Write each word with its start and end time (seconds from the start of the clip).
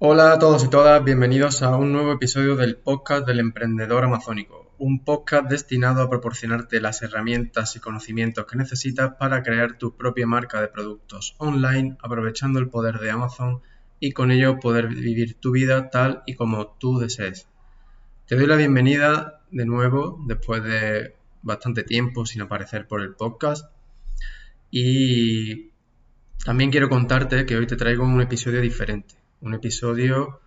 Hola 0.00 0.32
a 0.32 0.38
todos 0.38 0.62
y 0.62 0.70
todas, 0.70 1.02
bienvenidos 1.02 1.60
a 1.60 1.76
un 1.76 1.92
nuevo 1.92 2.12
episodio 2.12 2.54
del 2.54 2.76
podcast 2.76 3.26
del 3.26 3.40
emprendedor 3.40 4.04
amazónico, 4.04 4.72
un 4.78 5.02
podcast 5.02 5.50
destinado 5.50 6.02
a 6.02 6.08
proporcionarte 6.08 6.80
las 6.80 7.02
herramientas 7.02 7.74
y 7.74 7.80
conocimientos 7.80 8.46
que 8.46 8.56
necesitas 8.56 9.16
para 9.18 9.42
crear 9.42 9.76
tu 9.76 9.96
propia 9.96 10.24
marca 10.24 10.60
de 10.60 10.68
productos 10.68 11.34
online 11.38 11.96
aprovechando 12.00 12.60
el 12.60 12.68
poder 12.68 13.00
de 13.00 13.10
Amazon 13.10 13.60
y 13.98 14.12
con 14.12 14.30
ello 14.30 14.60
poder 14.60 14.86
vivir 14.86 15.34
tu 15.34 15.50
vida 15.50 15.90
tal 15.90 16.22
y 16.26 16.36
como 16.36 16.68
tú 16.78 17.00
desees. 17.00 17.48
Te 18.28 18.36
doy 18.36 18.46
la 18.46 18.54
bienvenida 18.54 19.40
de 19.50 19.66
nuevo 19.66 20.22
después 20.28 20.62
de 20.62 21.16
bastante 21.42 21.82
tiempo 21.82 22.24
sin 22.24 22.42
aparecer 22.42 22.86
por 22.86 23.00
el 23.00 23.16
podcast 23.16 23.68
y 24.70 25.72
también 26.44 26.70
quiero 26.70 26.88
contarte 26.88 27.44
que 27.46 27.56
hoy 27.56 27.66
te 27.66 27.74
traigo 27.74 28.04
un 28.04 28.20
episodio 28.20 28.60
diferente 28.60 29.18
un 29.40 29.54
episodio 29.54 30.40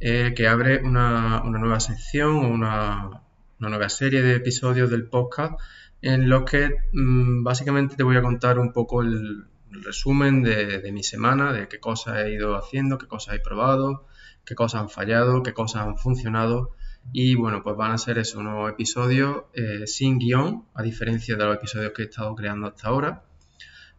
eh, 0.00 0.32
que 0.34 0.48
abre 0.48 0.82
una, 0.82 1.42
nueva 1.44 1.78
sección 1.78 2.36
o 2.36 2.48
una, 2.48 3.22
nueva 3.58 3.88
serie 3.88 4.22
de 4.22 4.34
episodios 4.34 4.90
del 4.90 5.08
podcast 5.08 5.60
en 6.00 6.28
los 6.28 6.42
que 6.42 6.74
mm, 6.92 7.44
básicamente 7.44 7.94
te 7.94 8.02
voy 8.02 8.16
a 8.16 8.22
contar 8.22 8.58
un 8.58 8.72
poco 8.72 9.02
el, 9.02 9.46
resumen 9.70 10.42
de, 10.42 10.90
mi 10.92 11.02
semana, 11.02 11.52
de 11.52 11.66
qué 11.66 11.80
cosas 11.80 12.18
he 12.18 12.32
ido 12.32 12.56
haciendo, 12.56 12.98
qué 12.98 13.06
cosas 13.06 13.36
he 13.36 13.40
probado, 13.40 14.06
qué 14.44 14.54
cosas 14.54 14.82
han 14.82 14.90
fallado, 14.90 15.42
qué 15.42 15.54
cosas 15.54 15.86
han 15.86 15.96
funcionado. 15.96 16.74
Y 17.12 17.36
bueno, 17.36 17.62
pues 17.62 17.76
van 17.76 17.92
a 17.92 17.98
ser 17.98 18.18
esos 18.18 18.36
unos 18.36 18.70
episodios 18.70 19.44
eh, 19.54 19.86
sin 19.86 20.18
guion, 20.18 20.66
a 20.74 20.82
diferencia 20.82 21.36
de 21.36 21.44
los 21.44 21.56
episodios 21.56 21.92
que 21.92 22.02
he 22.02 22.04
estado 22.04 22.34
creando 22.34 22.66
hasta 22.66 22.88
ahora, 22.88 23.24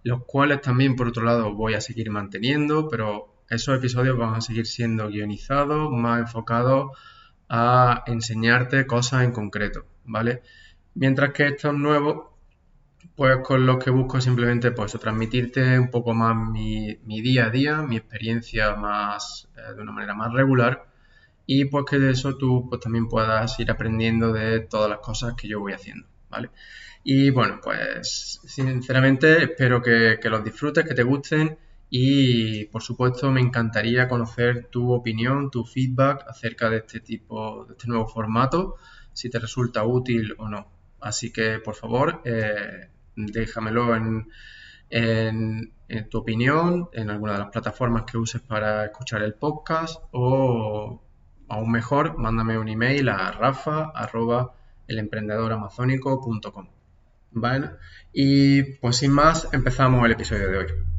los 0.03 0.23
cuales 0.25 0.61
también 0.61 0.95
por 0.95 1.07
otro 1.07 1.23
lado 1.23 1.53
voy 1.53 1.73
a 1.73 1.81
seguir 1.81 2.11
manteniendo, 2.11 2.87
pero 2.87 3.32
esos 3.49 3.77
episodios 3.77 4.17
van 4.17 4.35
a 4.35 4.41
seguir 4.41 4.65
siendo 4.65 5.09
guionizados, 5.09 5.91
más 5.91 6.19
enfocados 6.21 6.91
a 7.49 8.03
enseñarte 8.07 8.87
cosas 8.87 9.23
en 9.23 9.31
concreto, 9.31 9.85
¿vale? 10.05 10.41
Mientras 10.95 11.33
que 11.33 11.47
estos 11.47 11.73
nuevos, 11.73 12.29
pues 13.15 13.37
con 13.43 13.65
los 13.65 13.83
que 13.83 13.91
busco 13.91 14.21
simplemente 14.21 14.71
pues 14.71 14.93
transmitirte 14.93 15.77
un 15.79 15.91
poco 15.91 16.13
más 16.13 16.35
mi, 16.35 16.97
día 17.05 17.45
a 17.45 17.49
día, 17.49 17.81
mi 17.81 17.97
experiencia 17.97 18.75
más 18.75 19.49
eh, 19.55 19.75
de 19.75 19.81
una 19.81 19.91
manera 19.91 20.13
más 20.13 20.33
regular 20.33 20.87
y 21.45 21.65
pues 21.65 21.85
que 21.89 21.99
de 21.99 22.11
eso 22.11 22.37
tú 22.37 22.67
pues 22.69 22.81
también 22.81 23.07
puedas 23.07 23.59
ir 23.59 23.69
aprendiendo 23.69 24.31
de 24.31 24.61
todas 24.61 24.89
las 24.89 24.99
cosas 24.99 25.35
que 25.35 25.47
yo 25.47 25.59
voy 25.59 25.73
haciendo, 25.73 26.07
¿vale? 26.29 26.49
Y 27.03 27.31
bueno, 27.31 27.59
pues 27.61 28.39
sinceramente 28.45 29.43
espero 29.43 29.81
que 29.81 30.17
los 30.23 30.43
disfrutes, 30.43 30.85
que 30.85 30.93
te 30.93 31.03
gusten 31.03 31.57
y 31.95 32.65
por 32.65 32.81
supuesto 32.81 33.31
me 33.31 33.39
encantaría 33.39 34.07
conocer 34.07 34.65
tu 34.71 34.91
opinión, 34.93 35.51
tu 35.51 35.63
feedback 35.63 36.25
acerca 36.27 36.67
de 36.71 36.77
este 36.77 37.01
tipo, 37.01 37.65
de 37.65 37.73
este 37.73 37.87
nuevo 37.87 38.07
formato, 38.07 38.77
si 39.13 39.29
te 39.29 39.37
resulta 39.37 39.85
útil 39.85 40.33
o 40.39 40.49
no. 40.49 40.71
Así 40.99 41.31
que 41.31 41.59
por 41.59 41.75
favor, 41.75 42.23
eh, 42.25 42.89
déjamelo 43.15 43.95
en, 43.95 45.71
tu 46.09 46.17
opinión, 46.17 46.89
en 46.93 47.11
alguna 47.11 47.33
de 47.33 47.39
las 47.39 47.49
plataformas 47.51 48.05
que 48.11 48.17
uses 48.17 48.41
para 48.41 48.85
escuchar 48.85 49.21
el 49.21 49.35
podcast 49.35 50.01
o 50.09 50.99
aún 51.47 51.71
mejor, 51.71 52.17
mándame 52.17 52.57
un 52.57 52.69
email 52.69 53.07
a 53.09 53.33
rafa 53.33 53.91
arroba. 53.93 54.55
Y 58.11 58.63
pues 58.79 58.95
sin 58.95 59.11
más, 59.11 59.47
empezamos 59.53 60.03
el 60.03 60.13
episodio 60.13 60.49
de 60.49 60.57
hoy. 60.57 60.92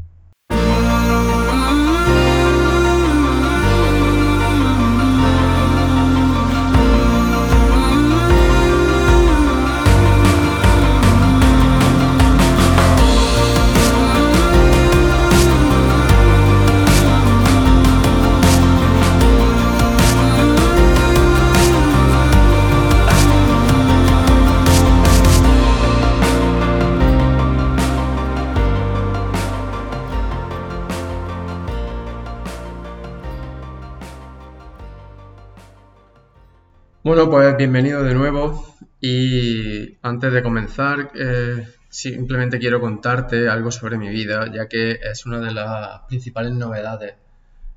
Bienvenido 37.57 38.03
de 38.03 38.15
nuevo 38.15 38.77
y 39.01 39.97
antes 40.03 40.33
de 40.33 40.43
comenzar 40.43 41.13
eh, 41.15 41.69
simplemente 41.89 42.59
quiero 42.59 42.81
contarte 42.81 43.49
algo 43.49 43.71
sobre 43.71 43.97
mi 43.97 44.09
vida, 44.09 44.51
ya 44.53 44.69
que 44.69 44.99
es 45.03 45.25
una 45.27 45.41
de 45.41 45.53
las 45.53 46.01
principales 46.09 46.53
novedades 46.53 47.15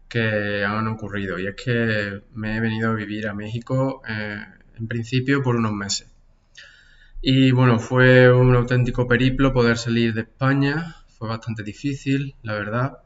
que 0.08 0.64
han 0.64 0.88
ocurrido 0.88 1.38
y 1.38 1.48
es 1.48 1.56
que 1.56 2.22
me 2.34 2.58
he 2.58 2.60
venido 2.60 2.92
a 2.92 2.96
vivir 2.96 3.28
a 3.28 3.34
México 3.34 4.02
eh, 4.08 4.44
en 4.78 4.88
principio 4.88 5.44
por 5.44 5.56
unos 5.56 5.74
meses. 5.74 6.08
Y 7.22 7.52
bueno, 7.52 7.80
fue 7.80 8.32
un 8.32 8.56
auténtico 8.56 9.08
periplo 9.08 9.54
poder 9.54 9.78
salir 9.78 10.14
de 10.14 10.22
España, 10.22 10.96
fue 11.08 11.28
bastante 11.28 11.64
difícil, 11.64 12.36
la 12.42 12.54
verdad. 12.54 13.00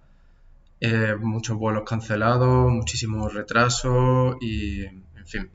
Eh, 0.79 1.15
muchos 1.19 1.57
vuelos 1.57 1.83
cancelados, 1.85 2.71
muchísimos 2.71 3.33
retrasos 3.33 4.37
y 4.41 4.83
en 4.83 5.25
fin 5.25 5.49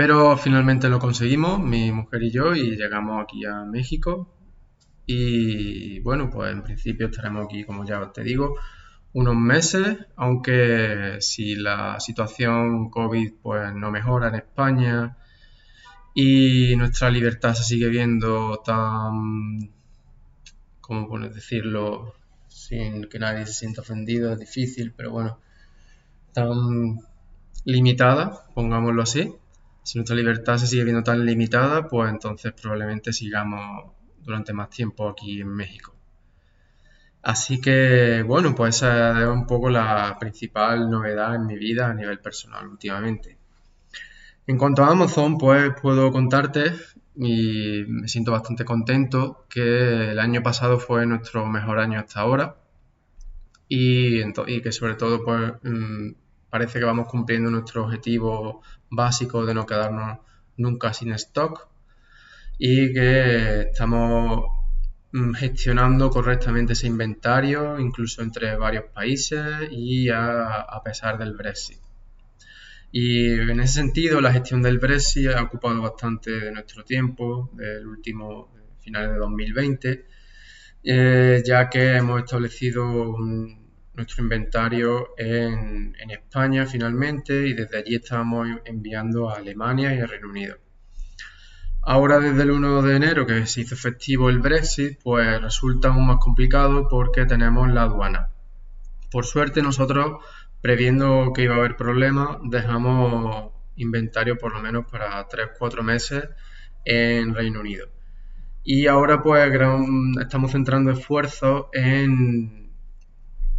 pero 0.00 0.34
finalmente 0.38 0.88
lo 0.88 0.98
conseguimos, 0.98 1.60
mi 1.60 1.92
mujer 1.92 2.22
y 2.22 2.30
yo, 2.30 2.54
y 2.54 2.74
llegamos 2.74 3.22
aquí 3.22 3.44
a 3.44 3.66
México. 3.66 4.34
Y 5.04 6.00
bueno, 6.00 6.30
pues 6.30 6.52
en 6.52 6.62
principio 6.62 7.08
estaremos 7.08 7.44
aquí, 7.44 7.64
como 7.64 7.84
ya 7.84 8.10
te 8.10 8.22
digo, 8.22 8.54
unos 9.12 9.36
meses, 9.36 9.98
aunque 10.16 11.18
si 11.20 11.54
la 11.54 12.00
situación 12.00 12.88
COVID 12.88 13.34
pues 13.42 13.74
no 13.74 13.90
mejora 13.90 14.28
en 14.28 14.36
España 14.36 15.18
y 16.14 16.76
nuestra 16.76 17.10
libertad 17.10 17.52
se 17.52 17.64
sigue 17.64 17.90
viendo 17.90 18.62
tan, 18.64 19.70
¿cómo 20.80 21.08
puedes 21.08 21.34
decirlo? 21.34 22.14
Sin 22.48 23.04
que 23.04 23.18
nadie 23.18 23.44
se 23.44 23.52
sienta 23.52 23.82
ofendido, 23.82 24.32
es 24.32 24.38
difícil, 24.38 24.94
pero 24.96 25.10
bueno, 25.10 25.38
tan 26.32 27.00
limitada, 27.66 28.46
pongámoslo 28.54 29.02
así, 29.02 29.34
si 29.90 29.98
nuestra 29.98 30.14
libertad 30.14 30.56
se 30.56 30.68
sigue 30.68 30.84
viendo 30.84 31.02
tan 31.02 31.26
limitada, 31.26 31.88
pues 31.88 32.08
entonces 32.12 32.52
probablemente 32.52 33.12
sigamos 33.12 33.90
durante 34.22 34.52
más 34.52 34.70
tiempo 34.70 35.08
aquí 35.08 35.40
en 35.40 35.48
México. 35.48 35.96
Así 37.22 37.60
que, 37.60 38.22
bueno, 38.24 38.54
pues 38.54 38.76
esa 38.76 39.20
es 39.20 39.26
un 39.26 39.48
poco 39.48 39.68
la 39.68 40.16
principal 40.20 40.88
novedad 40.88 41.34
en 41.34 41.44
mi 41.44 41.56
vida 41.56 41.88
a 41.88 41.94
nivel 41.94 42.20
personal 42.20 42.68
últimamente. 42.68 43.36
En 44.46 44.58
cuanto 44.58 44.84
a 44.84 44.92
Amazon, 44.92 45.36
pues 45.38 45.72
puedo 45.82 46.12
contarte 46.12 46.72
y 47.16 47.82
me 47.88 48.06
siento 48.06 48.30
bastante 48.30 48.64
contento 48.64 49.44
que 49.48 50.12
el 50.12 50.20
año 50.20 50.40
pasado 50.40 50.78
fue 50.78 51.04
nuestro 51.04 51.46
mejor 51.46 51.80
año 51.80 51.98
hasta 51.98 52.20
ahora 52.20 52.58
y, 53.68 54.20
y 54.20 54.62
que 54.62 54.70
sobre 54.70 54.94
todo 54.94 55.24
pues 55.24 55.52
mm, 55.64 56.12
parece 56.50 56.78
que 56.78 56.84
vamos 56.84 57.08
cumpliendo 57.08 57.50
nuestro 57.50 57.84
objetivo 57.84 58.62
básico 58.90 59.46
de 59.46 59.54
no 59.54 59.66
quedarnos 59.66 60.18
nunca 60.56 60.92
sin 60.92 61.12
stock 61.12 61.68
y 62.58 62.92
que 62.92 63.62
estamos 63.70 64.44
mm, 65.12 65.32
gestionando 65.32 66.10
correctamente 66.10 66.74
ese 66.74 66.86
inventario, 66.86 67.78
incluso 67.78 68.22
entre 68.22 68.56
varios 68.56 68.84
países 68.92 69.68
y 69.70 70.10
a, 70.10 70.66
pesar 70.84 71.18
del 71.18 71.34
Brexit. 71.34 71.78
Y 72.92 73.30
en 73.32 73.60
ese 73.60 73.74
sentido, 73.74 74.20
la 74.20 74.32
gestión 74.32 74.62
del 74.62 74.78
Brexit 74.78 75.28
ha 75.28 75.42
ocupado 75.42 75.80
bastante 75.80 76.30
de 76.32 76.52
nuestro 76.52 76.84
tiempo, 76.84 77.50
del 77.54 77.86
último 77.86 78.52
final 78.80 79.12
de 79.12 79.18
2020, 79.18 80.06
eh, 80.82 81.42
ya 81.46 81.70
que 81.70 81.96
hemos 81.96 82.24
establecido 82.24 82.84
un, 82.90 83.59
nuestro 83.94 84.22
inventario 84.22 85.10
en, 85.18 85.94
España 86.10 86.66
finalmente 86.66 87.46
y 87.46 87.54
desde 87.54 87.78
allí 87.78 87.96
estamos 87.96 88.48
enviando 88.64 89.30
a 89.30 89.36
Alemania 89.36 89.94
y 89.94 90.00
a 90.00 90.06
Reino 90.06 90.28
Unido. 90.28 90.56
Ahora 91.82 92.18
desde 92.18 92.42
el 92.42 92.50
1 92.50 92.82
de 92.82 92.96
enero 92.96 93.26
que 93.26 93.46
se 93.46 93.62
hizo 93.62 93.74
efectivo 93.74 94.28
el 94.28 94.38
Brexit, 94.38 94.98
pues 95.02 95.40
resulta 95.40 95.88
aún 95.88 96.06
más 96.06 96.18
complicado 96.18 96.88
porque 96.88 97.26
tenemos 97.26 97.70
la 97.70 97.82
aduana. 97.82 98.30
Por 99.10 99.24
suerte 99.24 99.62
nosotros, 99.62 100.22
previendo 100.60 101.32
que 101.34 101.42
iba 101.42 101.54
a 101.54 101.58
haber 101.58 101.76
problemas, 101.76 102.38
dejamos 102.44 103.52
inventario 103.76 104.36
por 104.36 104.52
lo 104.52 104.60
menos 104.60 104.86
para 104.90 105.26
3-4 105.26 105.82
meses 105.82 106.28
en 106.84 107.34
Reino 107.34 107.60
Unido. 107.60 107.88
Y 108.62 108.86
ahora 108.86 109.22
pues 109.22 109.50
estamos 110.20 110.52
centrando 110.52 110.90
esfuerzos 110.90 111.66
en 111.72 112.59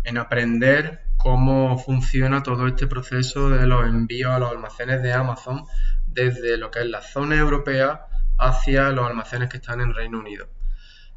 en 0.03 0.17
aprender 0.17 1.03
cómo 1.17 1.77
funciona 1.77 2.43
todo 2.43 2.67
este 2.67 2.87
proceso 2.87 3.49
de 3.49 3.67
los 3.67 3.85
envíos 3.85 4.31
a 4.31 4.39
los 4.39 4.51
almacenes 4.51 5.03
de 5.03 5.13
Amazon 5.13 5.63
desde 6.07 6.57
lo 6.57 6.71
que 6.71 6.79
es 6.79 6.87
la 6.87 7.01
zona 7.01 7.35
europea 7.35 8.07
hacia 8.37 8.89
los 8.89 9.07
almacenes 9.07 9.49
que 9.49 9.57
están 9.57 9.81
en 9.81 9.93
Reino 9.93 10.19
Unido. 10.19 10.49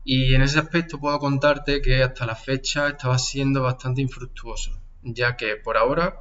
Y 0.04 0.34
en 0.34 0.42
ese 0.42 0.58
aspecto 0.58 1.00
puedo 1.00 1.18
contarte 1.18 1.80
que 1.80 2.02
hasta 2.02 2.26
la 2.26 2.34
fecha 2.34 2.88
estaba 2.88 3.18
siendo 3.18 3.62
bastante 3.62 4.02
infructuoso, 4.02 4.78
ya 5.02 5.36
que 5.36 5.56
por 5.56 5.78
ahora 5.78 6.20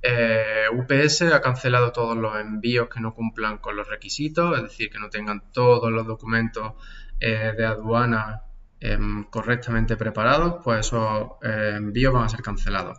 eh, 0.00 0.64
UPS 0.72 1.22
ha 1.22 1.40
cancelado 1.42 1.92
todos 1.92 2.16
los 2.16 2.36
envíos 2.38 2.88
que 2.88 3.00
no 3.00 3.14
cumplan 3.14 3.58
con 3.58 3.76
los 3.76 3.88
requisitos, 3.88 4.56
es 4.56 4.62
decir, 4.62 4.90
que 4.90 4.98
no 4.98 5.10
tengan 5.10 5.52
todos 5.52 5.92
los 5.92 6.06
documentos 6.06 6.72
eh, 7.20 7.52
de 7.56 7.66
aduana 7.66 8.44
em, 8.80 9.24
correctamente 9.24 9.96
preparados, 9.96 10.56
pues 10.62 10.86
esos 10.86 11.32
eh, 11.42 11.74
envíos 11.76 12.12
van 12.12 12.24
a 12.24 12.28
ser 12.28 12.42
cancelados. 12.42 12.98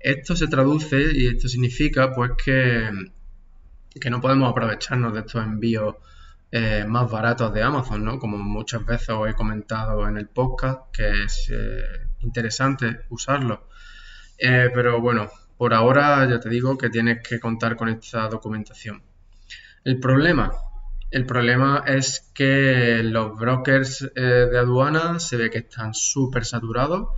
Esto 0.00 0.34
se 0.36 0.48
traduce 0.48 1.12
y 1.12 1.28
esto 1.28 1.48
significa 1.48 2.12
pues 2.12 2.32
que, 2.44 2.90
que 4.00 4.10
no 4.10 4.20
podemos 4.20 4.50
aprovecharnos 4.50 5.14
de 5.14 5.20
estos 5.20 5.44
envíos 5.44 5.96
más 6.86 7.10
baratos 7.10 7.54
de 7.54 7.62
Amazon, 7.62 8.04
¿no? 8.04 8.18
Como 8.18 8.36
muchas 8.36 8.84
veces 8.84 9.08
os 9.08 9.26
he 9.26 9.32
comentado 9.32 10.06
en 10.06 10.18
el 10.18 10.28
podcast, 10.28 10.82
que 10.92 11.24
es 11.24 11.50
interesante 12.20 13.06
usarlo. 13.08 13.68
pero 14.38 15.00
bueno, 15.00 15.30
por 15.62 15.74
ahora 15.74 16.28
ya 16.28 16.40
te 16.40 16.48
digo 16.48 16.76
que 16.76 16.90
tienes 16.90 17.26
que 17.26 17.38
contar 17.38 17.76
con 17.76 17.88
esta 17.88 18.28
documentación. 18.28 19.00
El 19.84 20.00
problema, 20.00 20.52
el 21.12 21.26
problema 21.26 21.84
es 21.86 22.30
que 22.32 23.02
los 23.02 23.38
brokers 23.38 24.10
eh, 24.16 24.20
de 24.50 24.58
aduana 24.58 25.20
se 25.20 25.36
ve 25.36 25.50
que 25.50 25.58
están 25.58 25.92
súper 25.92 26.46
saturados 26.46 27.08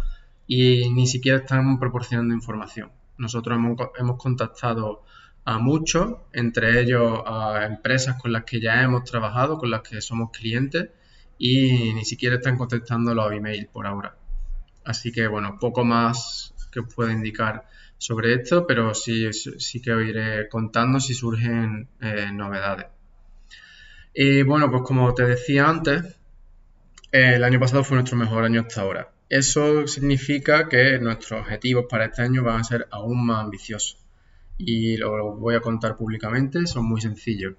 y 0.48 0.90
ni 0.90 1.06
siquiera 1.06 1.38
están 1.38 1.78
proporcionando 1.78 2.34
información. 2.34 2.90
Nosotros 3.18 3.56
hemos, 3.96 4.16
contactado 4.18 5.04
a 5.44 5.58
muchos, 5.58 6.16
entre 6.32 6.80
ellos 6.80 7.20
a 7.24 7.66
empresas 7.66 8.20
con 8.20 8.32
las 8.32 8.42
que 8.42 8.60
ya 8.60 8.82
hemos 8.82 9.04
trabajado, 9.04 9.58
con 9.58 9.70
las 9.70 9.82
que 9.82 10.00
somos 10.00 10.30
clientes, 10.32 10.90
y 11.38 11.94
ni 11.94 12.04
siquiera 12.04 12.36
están 12.36 12.56
contestando 12.56 13.14
los 13.14 13.30
emails 13.32 13.68
por 13.68 13.86
ahora. 13.86 14.16
Así 14.84 15.12
que 15.12 15.28
bueno, 15.28 15.56
poco 15.60 15.84
más 15.84 16.52
que 16.72 16.80
os 16.80 16.92
pueda 16.92 17.12
indicar 17.12 17.68
sobre 17.96 18.34
esto, 18.34 18.66
pero 18.66 18.92
sí, 18.92 19.32
sí 19.32 19.80
que 19.80 19.92
os 19.92 20.04
iré 20.04 20.48
contando 20.48 20.98
si 20.98 21.14
surgen 21.14 21.88
eh, 22.00 22.30
novedades. 22.32 22.86
Y 24.16 24.44
bueno, 24.44 24.70
pues 24.70 24.84
como 24.84 25.12
te 25.12 25.24
decía 25.24 25.68
antes, 25.68 26.20
el 27.10 27.42
año 27.42 27.58
pasado 27.58 27.82
fue 27.82 27.96
nuestro 27.96 28.16
mejor 28.16 28.44
año 28.44 28.60
hasta 28.60 28.82
ahora. 28.82 29.10
Eso 29.28 29.88
significa 29.88 30.68
que 30.68 31.00
nuestros 31.00 31.40
objetivos 31.40 31.86
para 31.90 32.04
este 32.04 32.22
año 32.22 32.44
van 32.44 32.60
a 32.60 32.64
ser 32.64 32.86
aún 32.92 33.26
más 33.26 33.42
ambiciosos. 33.42 33.98
Y 34.56 34.96
lo 34.98 35.34
voy 35.34 35.56
a 35.56 35.60
contar 35.60 35.96
públicamente, 35.96 36.64
son 36.68 36.84
muy 36.88 37.00
sencillos. 37.00 37.54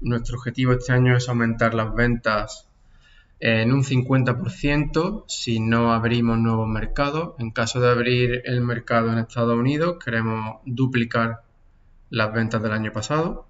Nuestro 0.00 0.38
objetivo 0.38 0.72
este 0.72 0.94
año 0.94 1.14
es 1.14 1.28
aumentar 1.28 1.74
las 1.74 1.94
ventas 1.94 2.66
en 3.38 3.70
un 3.70 3.84
50% 3.84 5.24
si 5.28 5.60
no 5.60 5.92
abrimos 5.92 6.38
nuevos 6.38 6.66
mercados. 6.66 7.34
En 7.38 7.50
caso 7.50 7.78
de 7.78 7.90
abrir 7.90 8.40
el 8.46 8.62
mercado 8.62 9.12
en 9.12 9.18
Estados 9.18 9.58
Unidos, 9.58 9.98
queremos 10.02 10.60
duplicar 10.64 11.42
las 12.08 12.32
ventas 12.32 12.62
del 12.62 12.72
año 12.72 12.90
pasado 12.90 13.49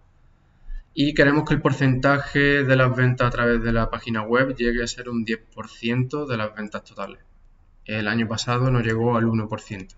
y 1.03 1.15
queremos 1.15 1.45
que 1.49 1.55
el 1.55 1.63
porcentaje 1.63 2.63
de 2.63 2.77
las 2.77 2.95
ventas 2.95 3.29
a 3.29 3.31
través 3.31 3.63
de 3.63 3.73
la 3.73 3.89
página 3.89 4.21
web 4.21 4.55
llegue 4.55 4.83
a 4.83 4.87
ser 4.87 5.09
un 5.09 5.25
10% 5.25 6.27
de 6.27 6.37
las 6.37 6.55
ventas 6.55 6.85
totales. 6.85 7.21
El 7.87 8.07
año 8.07 8.29
pasado 8.29 8.71
no 8.71 8.83
llegó 8.83 9.17
al 9.17 9.25
1%. 9.25 9.95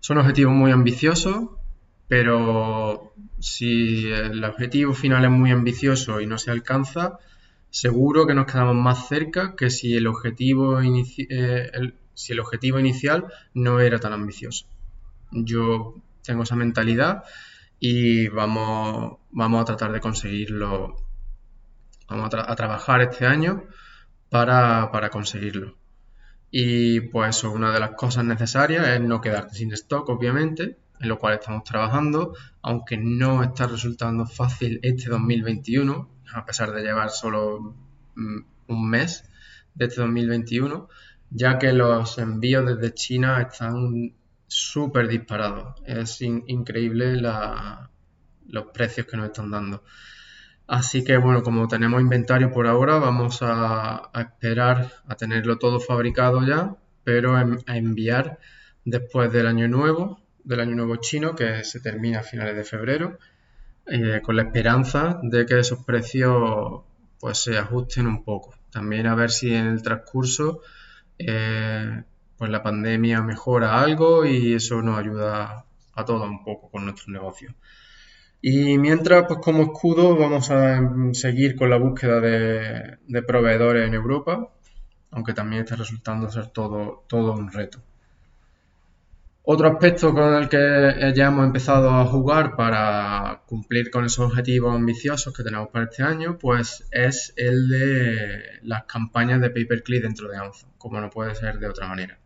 Son 0.00 0.16
objetivos 0.16 0.54
muy 0.54 0.70
ambiciosos, 0.70 1.50
pero 2.08 3.12
si 3.40 4.06
el 4.10 4.42
objetivo 4.42 4.94
final 4.94 5.26
es 5.26 5.30
muy 5.30 5.50
ambicioso 5.50 6.18
y 6.22 6.26
no 6.26 6.38
se 6.38 6.50
alcanza, 6.50 7.18
seguro 7.68 8.26
que 8.26 8.32
nos 8.32 8.46
quedamos 8.46 8.76
más 8.76 9.06
cerca 9.06 9.54
que 9.54 9.68
si 9.68 9.98
el 9.98 10.06
objetivo, 10.06 10.80
eh, 10.80 11.70
si 12.14 12.32
el 12.32 12.40
objetivo 12.40 12.78
inicial 12.78 13.26
no 13.52 13.80
era 13.80 14.00
tan 14.00 14.14
ambicioso. 14.14 14.64
Yo 15.30 15.96
tengo 16.22 16.44
esa 16.44 16.56
mentalidad 16.56 17.24
y 17.86 18.28
vamos, 18.28 19.18
vamos 19.30 19.60
a 19.60 19.64
tratar 19.66 19.92
de 19.92 20.00
conseguirlo. 20.00 20.96
Vamos 22.08 22.32
a, 22.32 22.56
trabajar 22.56 23.02
este 23.02 23.26
año 23.26 23.64
para, 24.30 24.90
para, 24.90 25.10
conseguirlo. 25.10 25.76
Y 26.50 27.02
pues 27.02 27.44
una 27.44 27.74
de 27.74 27.80
las 27.80 27.90
cosas 27.90 28.24
necesarias 28.24 28.88
es 28.88 29.02
no 29.02 29.20
quedarte 29.20 29.56
sin 29.56 29.70
stock, 29.74 30.08
obviamente, 30.08 30.78
en 30.98 31.08
lo 31.10 31.18
cual 31.18 31.34
estamos 31.34 31.62
trabajando, 31.64 32.34
aunque 32.62 32.96
no 32.96 33.42
está 33.42 33.66
resultando 33.66 34.24
fácil 34.24 34.80
este 34.82 35.10
2021, 35.10 36.08
a 36.32 36.46
pesar 36.46 36.72
de 36.72 36.84
llevar 36.84 37.10
solo 37.10 37.76
mm, 38.14 38.38
un 38.68 38.88
mes 38.88 39.28
de 39.74 39.84
este 39.84 40.00
2021, 40.00 40.88
ya 41.28 41.58
que 41.58 41.74
los 41.74 42.16
envíos 42.16 42.64
desde 42.64 42.94
China 42.94 43.42
están 43.42 44.14
súper 44.46 45.08
disparados. 45.08 45.80
Es 45.86 46.20
increíble 46.20 47.20
los 48.46 48.66
precios 48.72 49.06
que 49.06 49.16
nos 49.16 49.26
están 49.26 49.50
dando. 49.50 49.82
Así 50.66 51.04
que 51.04 51.18
bueno, 51.18 51.42
como 51.42 51.68
tenemos 51.68 52.00
inventario 52.00 52.50
por 52.50 52.66
ahora, 52.66 52.98
vamos 52.98 53.40
a, 53.42 54.10
esperar 54.14 54.92
a 55.06 55.14
tenerlo 55.14 55.58
todo 55.58 55.78
fabricado 55.78 56.46
ya, 56.46 56.76
pero 57.04 57.36
a 57.36 57.76
enviar 57.76 58.38
después 58.84 59.30
del 59.30 59.46
año 59.46 59.68
nuevo, 59.68 60.20
del 60.42 60.60
año 60.60 60.74
nuevo 60.74 60.96
chino, 60.96 61.34
que 61.34 61.64
se 61.64 61.80
termina 61.80 62.20
a 62.20 62.22
finales 62.22 62.56
de 62.56 62.64
febrero, 62.64 63.18
eh, 63.86 64.20
con 64.22 64.36
la 64.36 64.42
esperanza 64.44 65.20
de 65.22 65.44
que 65.44 65.58
esos 65.58 65.84
precios 65.84 66.82
pues 67.20 67.38
se 67.38 67.58
ajusten 67.58 68.06
un 68.06 68.24
poco. 68.24 68.54
También 68.70 69.06
a 69.06 69.14
ver 69.14 69.30
si 69.30 69.54
en 69.54 69.66
el 69.66 69.82
transcurso 69.82 70.62
eh, 71.18 72.02
pues 72.38 72.50
la 72.50 72.62
pandemia 72.62 73.22
mejora 73.22 73.80
algo 73.80 74.24
y 74.26 74.54
eso 74.54 74.82
nos 74.82 74.98
ayuda 74.98 75.64
a 75.94 76.04
todos 76.04 76.28
un 76.28 76.44
poco 76.44 76.70
con 76.70 76.84
nuestro 76.84 77.12
negocio. 77.12 77.54
Y 78.46 78.76
mientras, 78.76 79.24
pues 79.26 79.40
como 79.40 79.62
escudo, 79.62 80.16
vamos 80.16 80.50
a 80.50 80.78
seguir 81.12 81.56
con 81.56 81.70
la 81.70 81.78
búsqueda 81.78 82.20
de, 82.20 83.22
proveedores 83.26 83.88
en 83.88 83.94
Europa, 83.94 84.50
aunque 85.10 85.32
también 85.32 85.62
está 85.62 85.76
resultando 85.76 86.30
ser 86.30 86.48
todo, 86.48 87.04
todo 87.08 87.32
un 87.32 87.50
reto. 87.50 87.80
Otro 89.46 89.68
aspecto 89.68 90.12
con 90.12 90.34
el 90.34 90.48
que 90.48 91.12
ya 91.14 91.28
hemos 91.28 91.46
empezado 91.46 91.90
a 91.90 92.04
jugar 92.06 92.56
para 92.56 93.42
cumplir 93.46 93.90
con 93.90 94.04
esos 94.04 94.26
objetivos 94.26 94.74
ambiciosos 94.74 95.34
que 95.34 95.42
tenemos 95.42 95.68
para 95.68 95.86
este 95.86 96.02
año, 96.02 96.38
pues 96.38 96.86
es 96.90 97.32
el 97.36 97.68
de 97.68 98.42
las 98.62 98.84
campañas 98.84 99.40
de 99.40 99.50
pay 99.50 99.64
per 99.66 99.82
click 99.82 100.02
dentro 100.02 100.28
de 100.28 100.36
Amazon, 100.36 100.70
como 100.76 101.00
no 101.00 101.10
puede 101.10 101.34
ser 101.34 101.58
de 101.58 101.68
otra 101.68 101.88
manera. 101.88 102.18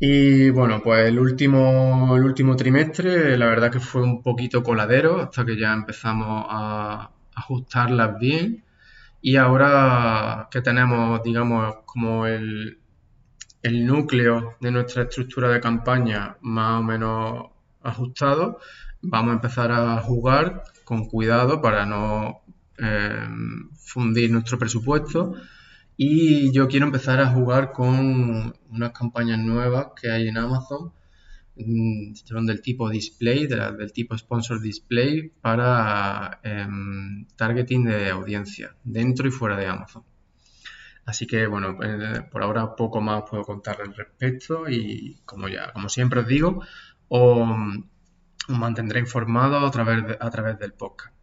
Y 0.00 0.50
bueno, 0.50 0.80
pues 0.82 1.08
el 1.08 1.18
último, 1.18 2.16
el 2.16 2.24
último 2.24 2.54
trimestre, 2.56 3.36
la 3.36 3.46
verdad 3.46 3.70
que 3.72 3.80
fue 3.80 4.02
un 4.02 4.22
poquito 4.22 4.62
coladero 4.62 5.20
hasta 5.20 5.44
que 5.44 5.58
ya 5.58 5.72
empezamos 5.72 6.46
a 6.48 7.10
ajustarlas 7.34 8.18
bien. 8.18 8.64
Y 9.20 9.36
ahora 9.36 10.48
que 10.50 10.62
tenemos, 10.62 11.22
digamos, 11.24 11.78
como 11.84 12.26
el, 12.26 12.78
el 13.62 13.86
núcleo 13.86 14.56
de 14.60 14.70
nuestra 14.70 15.02
estructura 15.04 15.48
de 15.50 15.60
campaña 15.60 16.36
más 16.42 16.80
o 16.80 16.82
menos 16.84 17.46
ajustado, 17.82 18.60
vamos 19.02 19.32
a 19.32 19.34
empezar 19.34 19.72
a 19.72 20.00
jugar 20.00 20.62
con 20.84 21.06
cuidado 21.06 21.60
para 21.60 21.86
no 21.86 22.42
eh, 22.78 23.28
fundir 23.76 24.30
nuestro 24.30 24.58
presupuesto. 24.58 25.34
Y 26.00 26.52
yo 26.52 26.68
quiero 26.68 26.86
empezar 26.86 27.18
a 27.20 27.26
jugar 27.26 27.72
con 27.72 28.54
unas 28.70 28.92
campañas 28.92 29.40
nuevas 29.40 29.88
que 30.00 30.12
hay 30.12 30.28
en 30.28 30.38
Amazon, 30.38 30.92
mm, 31.56 32.14
son 32.14 32.46
del 32.46 32.62
tipo 32.62 32.88
display, 32.88 33.48
del 33.48 33.92
tipo 33.92 34.16
sponsor 34.16 34.60
display 34.60 35.28
para 35.40 36.38
em, 36.44 37.26
targeting 37.36 37.84
de 37.84 38.10
audiencia 38.10 38.76
dentro 38.84 39.26
y 39.26 39.32
fuera 39.32 39.56
de 39.56 39.66
Amazon. 39.66 40.04
Así 41.04 41.26
que 41.26 41.46
bueno, 41.48 41.76
eh, 41.82 42.22
por 42.30 42.42
ahora 42.44 42.76
poco 42.76 43.00
más 43.00 43.24
puedo 43.28 43.42
contar 43.42 43.80
al 43.82 43.94
respecto 43.94 44.68
y 44.68 45.20
como 45.24 45.48
ya, 45.48 45.72
como 45.72 45.88
siempre 45.88 46.20
os 46.20 46.28
digo, 46.28 46.62
os, 47.08 47.48
mantendré 48.48 49.00
informado 49.00 49.66
a 49.66 49.70
través, 49.72 50.16
a 50.20 50.30
través 50.30 50.58
del 50.60 50.74
podcast. 50.74 51.14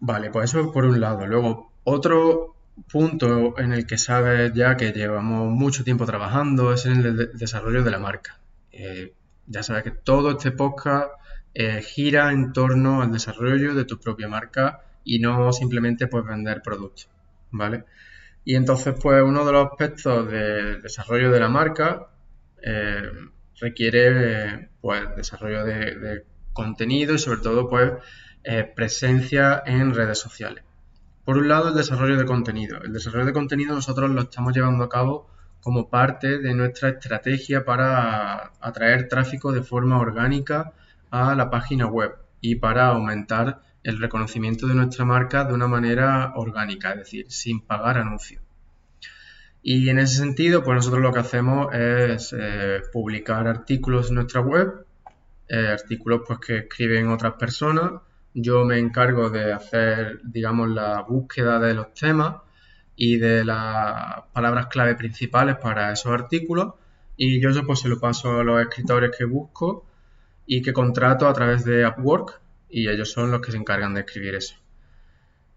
Vale, 0.00 0.30
pues 0.30 0.50
eso 0.50 0.72
por 0.72 0.84
un 0.84 1.00
lado. 1.00 1.26
Luego, 1.26 1.72
otro 1.84 2.61
punto 2.90 3.58
en 3.58 3.72
el 3.72 3.86
que 3.86 3.98
sabes 3.98 4.52
ya 4.54 4.76
que 4.76 4.92
llevamos 4.92 5.50
mucho 5.50 5.84
tiempo 5.84 6.06
trabajando 6.06 6.72
es 6.72 6.86
en 6.86 7.04
el 7.04 7.30
desarrollo 7.34 7.82
de 7.82 7.90
la 7.90 7.98
marca. 7.98 8.38
Eh, 8.72 9.12
ya 9.46 9.62
sabes 9.62 9.82
que 9.84 9.90
todo 9.90 10.32
este 10.32 10.52
podcast 10.52 11.10
eh, 11.54 11.82
gira 11.82 12.32
en 12.32 12.52
torno 12.52 13.02
al 13.02 13.12
desarrollo 13.12 13.74
de 13.74 13.84
tu 13.84 13.98
propia 14.00 14.28
marca 14.28 14.82
y 15.04 15.18
no 15.18 15.52
simplemente 15.52 16.06
pues 16.06 16.24
vender 16.24 16.62
productos, 16.62 17.08
¿vale? 17.50 17.84
Y 18.44 18.56
entonces, 18.56 18.94
pues 19.00 19.22
uno 19.22 19.44
de 19.44 19.52
los 19.52 19.68
aspectos 19.70 20.30
del 20.30 20.82
desarrollo 20.82 21.30
de 21.30 21.40
la 21.40 21.48
marca 21.48 22.08
eh, 22.62 23.02
requiere 23.60 24.70
pues 24.80 25.02
desarrollo 25.16 25.64
de, 25.64 26.24
contenido 26.52 27.14
y 27.14 27.18
sobre 27.18 27.40
todo 27.40 27.68
pues 27.70 27.92
presencia 28.74 29.62
en 29.64 29.94
redes 29.94 30.18
sociales. 30.18 30.64
Por 31.24 31.38
un 31.38 31.48
lado, 31.48 31.68
el 31.68 31.74
desarrollo 31.74 32.16
de 32.16 32.24
contenido. 32.24 32.82
El 32.82 32.92
desarrollo 32.92 33.26
de 33.26 33.32
contenido 33.32 33.74
nosotros 33.74 34.10
lo 34.10 34.22
estamos 34.22 34.54
llevando 34.54 34.84
a 34.84 34.88
cabo 34.88 35.30
como 35.60 35.88
parte 35.88 36.38
de 36.38 36.54
nuestra 36.54 36.88
estrategia 36.88 37.64
para 37.64 38.52
atraer 38.60 39.08
tráfico 39.08 39.52
de 39.52 39.62
forma 39.62 39.98
orgánica 40.00 40.72
a 41.10 41.34
la 41.36 41.50
página 41.50 41.86
web 41.86 42.16
y 42.40 42.56
para 42.56 42.88
aumentar 42.88 43.62
el 43.84 44.00
reconocimiento 44.00 44.66
de 44.66 44.74
nuestra 44.74 45.04
marca 45.04 45.44
de 45.44 45.54
una 45.54 45.68
manera 45.68 46.32
orgánica, 46.34 46.90
es 46.90 46.98
decir, 46.98 47.26
sin 47.30 47.60
pagar 47.60 47.98
anuncios. 47.98 48.42
Y 49.62 49.88
en 49.88 50.00
ese 50.00 50.16
sentido, 50.16 50.64
pues 50.64 50.74
nosotros 50.74 51.02
lo 51.02 51.12
que 51.12 51.20
hacemos 51.20 51.72
es 51.72 52.34
eh, 52.36 52.80
publicar 52.92 53.46
artículos 53.46 54.08
en 54.08 54.16
nuestra 54.16 54.40
web, 54.40 54.84
eh, 55.48 55.68
artículos 55.68 56.22
pues 56.26 56.40
que 56.40 56.58
escriben 56.58 57.08
otras 57.08 57.34
personas. 57.34 58.02
Yo 58.34 58.64
me 58.64 58.78
encargo 58.78 59.30
de 59.30 59.52
hacer, 59.52 60.20
digamos, 60.24 60.70
la 60.70 61.02
búsqueda 61.02 61.58
de 61.58 61.74
los 61.74 61.92
temas 61.92 62.36
y 62.96 63.16
de 63.16 63.44
las 63.44 64.22
palabras 64.32 64.66
clave 64.66 64.94
principales 64.94 65.56
para 65.56 65.92
esos 65.92 66.12
artículos. 66.12 66.74
Y 67.16 67.40
yo 67.40 67.50
eso 67.50 67.64
pues 67.66 67.80
se 67.80 67.88
lo 67.88 68.00
paso 68.00 68.40
a 68.40 68.44
los 68.44 68.60
escritores 68.62 69.14
que 69.16 69.24
busco 69.24 69.84
y 70.46 70.62
que 70.62 70.72
contrato 70.72 71.28
a 71.28 71.32
través 71.32 71.64
de 71.64 71.86
Upwork 71.86 72.40
y 72.68 72.88
ellos 72.88 73.10
son 73.12 73.30
los 73.30 73.40
que 73.42 73.52
se 73.52 73.58
encargan 73.58 73.94
de 73.94 74.00
escribir 74.00 74.34
eso. 74.34 74.56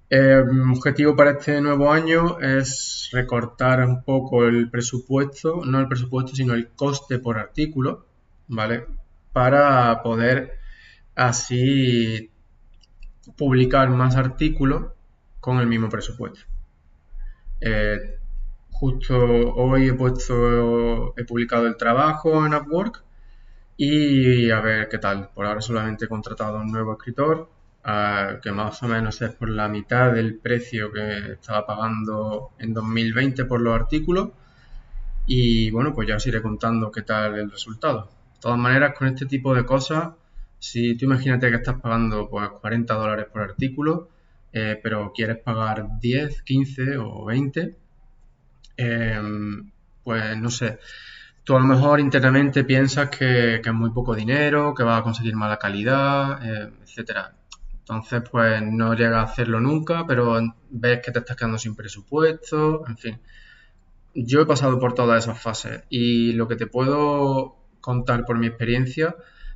El 0.10 0.62
objetivo 0.72 1.15
para 1.15 1.32
este 1.32 1.60
nuevo 1.62 1.91
año 1.91 2.39
es 2.39 3.10
recortar 3.12 3.84
un 3.86 4.03
poco 4.03 4.46
el 4.46 4.70
presupuesto, 4.70 5.63
no 5.65 5.79
el 5.79 5.88
presupuesto, 5.88 6.36
sino 6.36 6.53
el 6.53 6.67
coste 6.70 7.17
por 7.17 7.39
artículo, 7.39 8.05
¿vale? 8.48 8.86
Para 9.34 10.03
poder 10.03 10.60
así 11.15 12.29
publicar 13.37 13.89
más 13.89 14.15
artículos 14.15 14.87
con 15.39 15.59
el 15.59 15.67
mismo 15.67 15.89
presupuesto. 15.89 16.41
Eh, 17.61 18.19
justo 18.71 19.15
hoy 19.17 19.89
he 19.89 19.93
puesto, 19.93 21.13
he 21.17 21.23
publicado 21.23 21.67
el 21.67 21.77
trabajo 21.77 22.45
en 22.45 22.53
Upwork 22.53 23.03
y 23.77 24.49
a 24.51 24.59
ver 24.61 24.89
qué 24.89 24.97
tal. 24.97 25.29
Por 25.33 25.45
ahora 25.45 25.61
solamente 25.61 26.05
he 26.05 26.07
contratado 26.07 26.57
a 26.57 26.61
un 26.61 26.71
nuevo 26.71 26.93
escritor 26.93 27.49
que 28.41 28.51
más 28.51 28.81
o 28.81 28.87
menos 28.87 29.21
es 29.21 29.31
por 29.31 29.49
la 29.49 29.67
mitad 29.67 30.11
del 30.11 30.39
precio 30.39 30.91
que 30.91 31.33
estaba 31.33 31.67
pagando 31.67 32.51
en 32.57 32.73
2020 32.73 33.45
por 33.45 33.61
los 33.61 33.75
artículos. 33.75 34.29
Y 35.27 35.69
bueno, 35.71 35.93
pues 35.93 36.07
ya 36.07 36.15
os 36.15 36.25
iré 36.27 36.41
contando 36.41 36.91
qué 36.91 37.03
tal 37.03 37.35
el 37.35 37.51
resultado. 37.51 38.09
De 38.35 38.39
todas 38.39 38.57
maneras, 38.57 38.95
con 38.97 39.07
este 39.07 39.25
tipo 39.25 39.53
de 39.53 39.65
cosas, 39.65 40.09
si 40.65 40.95
tú 40.98 41.05
imagínate 41.05 41.50
que 41.50 41.57
estás 41.57 41.79
pagando 41.79 42.27
pues 42.27 42.50
40 42.50 42.93
dólares 42.95 43.27
por 43.31 43.43
artículo, 43.43 44.10
eh, 44.51 44.79
pero 44.81 45.12
quieres 45.13 45.38
pagar 45.38 46.00
10, 46.01 46.41
15 46.41 46.98
o 46.98 47.25
20, 47.25 47.75
em, 48.77 49.72
pues 50.03 50.38
no 50.38 50.50
sé, 50.50 50.79
tú 51.43 51.55
a 51.55 51.60
lo 51.60 51.65
mejor 51.65 52.00
internamente 52.00 52.63
piensas 52.63 53.10
que, 53.10 53.55
es 53.55 53.74
muy 53.74 53.91
poco 53.91 54.15
dinero, 54.15 54.74
que 54.74 54.84
vas 54.84 55.00
a 55.00 55.03
conseguir 55.03 55.36
mala 55.36 55.57
calidad, 55.60 56.43
eh, 56.43 56.72
etcétera. 56.84 57.36
Entonces, 57.79 58.24
pues 58.31 58.62
no 58.63 58.95
llega 58.95 59.19
a 59.19 59.24
hacerlo 59.24 59.60
nunca, 59.60 60.05
pero 60.07 60.39
ves 60.72 61.01
que 61.03 61.12
te 61.12 61.19
estás 61.19 61.38
quedando 61.38 61.60
sin 61.60 61.75
presupuesto, 61.75 62.84
en 62.88 62.98
fin. 62.98 63.19
Yo 64.15 64.41
he 64.41 64.45
pasado 64.48 64.79
por 64.79 64.93
todas 64.93 65.24
esas 65.24 65.39
fases 65.39 65.84
y 65.89 66.34
lo 66.34 66.48
que 66.48 66.55
te 66.55 66.67
puedo 66.67 67.57
contar 67.81 68.25
por 68.25 68.39
mi 68.39 68.48
experiencia 68.48 69.15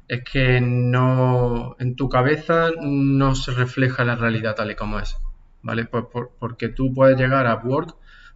es 0.09 0.23
que 0.23 0.59
no 0.59 1.77
en 1.79 1.95
tu 1.95 2.09
cabeza 2.09 2.71
no 2.81 3.35
se 3.35 3.51
refleja 3.51 4.03
la 4.03 4.15
realidad 4.15 4.55
tal 4.55 4.71
y 4.71 4.75
como 4.75 4.99
es, 4.99 5.15
¿vale? 5.61 5.85
Pues 5.85 6.05
porque 6.39 6.67
tú 6.67 6.93
puedes 6.93 7.17
llegar 7.17 7.47
a 7.47 7.55
Upwork, 7.55 7.95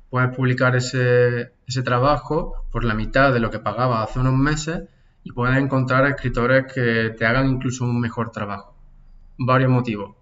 puedes 0.09 0.33
publicar 0.33 0.77
ese, 0.77 1.51
ese 1.67 1.83
trabajo 1.83 2.65
por 2.71 2.85
la 2.85 2.93
mitad 2.93 3.33
de 3.33 3.41
lo 3.41 3.49
que 3.49 3.59
pagabas 3.59 4.09
hace 4.09 4.19
unos 4.19 4.37
meses 4.37 4.83
y 5.23 5.31
puedes 5.33 5.57
encontrar 5.57 6.05
escritores 6.05 6.71
que 6.71 7.13
te 7.17 7.25
hagan 7.25 7.49
incluso 7.49 7.83
un 7.83 7.99
mejor 7.99 8.31
trabajo 8.31 8.73
varios 9.37 9.69
motivos. 9.69 10.15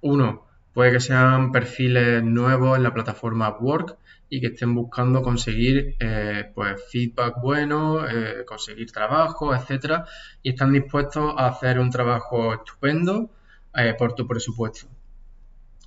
Uno, 0.00 0.46
puede 0.72 0.92
que 0.92 1.00
sean 1.00 1.52
perfiles 1.52 2.22
nuevos 2.22 2.76
en 2.76 2.82
la 2.82 2.94
plataforma 2.94 3.48
Upwork 3.50 3.96
y 4.28 4.40
que 4.40 4.48
estén 4.48 4.74
buscando 4.74 5.22
conseguir 5.22 5.96
eh, 6.00 6.50
pues 6.54 6.82
feedback 6.90 7.36
bueno, 7.40 8.06
eh, 8.08 8.44
conseguir 8.44 8.90
trabajo, 8.90 9.54
etcétera, 9.54 10.04
y 10.42 10.50
están 10.50 10.72
dispuestos 10.72 11.34
a 11.36 11.46
hacer 11.48 11.78
un 11.78 11.90
trabajo 11.90 12.54
estupendo 12.54 13.30
eh, 13.74 13.94
por 13.98 14.14
tu 14.14 14.26
presupuesto. 14.26 14.88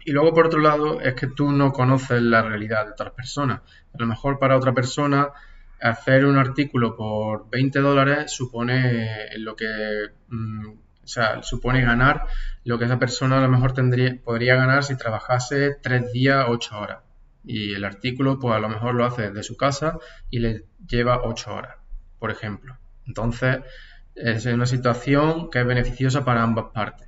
Y 0.05 0.11
luego, 0.11 0.33
por 0.33 0.47
otro 0.47 0.61
lado, 0.61 1.01
es 1.01 1.13
que 1.13 1.27
tú 1.27 1.51
no 1.51 1.71
conoces 1.73 2.21
la 2.21 2.41
realidad 2.41 2.85
de 2.85 2.91
otras 2.91 3.11
personas. 3.11 3.61
A 3.93 3.97
lo 3.97 4.07
mejor 4.07 4.39
para 4.39 4.57
otra 4.57 4.73
persona 4.73 5.29
hacer 5.81 6.25
un 6.25 6.37
artículo 6.37 6.95
por 6.95 7.49
20 7.49 7.79
dólares 7.79 8.31
supone 8.31 9.29
lo 9.37 9.55
que 9.55 10.09
mm, 10.29 10.67
o 11.09 11.11
sea, 11.11 11.41
supone 11.41 11.81
ganar 11.81 12.27
lo 12.65 12.77
que 12.77 12.85
esa 12.85 12.99
persona 12.99 13.39
a 13.39 13.41
lo 13.41 13.49
mejor 13.49 13.73
tendría, 13.73 14.15
podría 14.23 14.55
ganar 14.55 14.83
si 14.83 14.95
trabajase 14.95 15.75
tres 15.81 16.11
días, 16.13 16.45
ocho 16.47 16.79
horas. 16.79 17.08
Y 17.43 17.73
el 17.73 17.85
artículo, 17.85 18.39
pues 18.39 18.55
a 18.55 18.59
lo 18.59 18.69
mejor 18.69 18.95
lo 18.95 19.05
hace 19.05 19.23
desde 19.29 19.43
su 19.43 19.57
casa 19.57 19.97
y 20.29 20.39
le 20.39 20.65
lleva 20.87 21.21
ocho 21.23 21.53
horas, 21.53 21.77
por 22.19 22.31
ejemplo. 22.31 22.77
Entonces, 23.07 23.59
es 24.15 24.45
una 24.45 24.65
situación 24.65 25.49
que 25.49 25.61
es 25.61 25.65
beneficiosa 25.65 26.25
para 26.25 26.43
ambas 26.43 26.65
partes. 26.73 27.07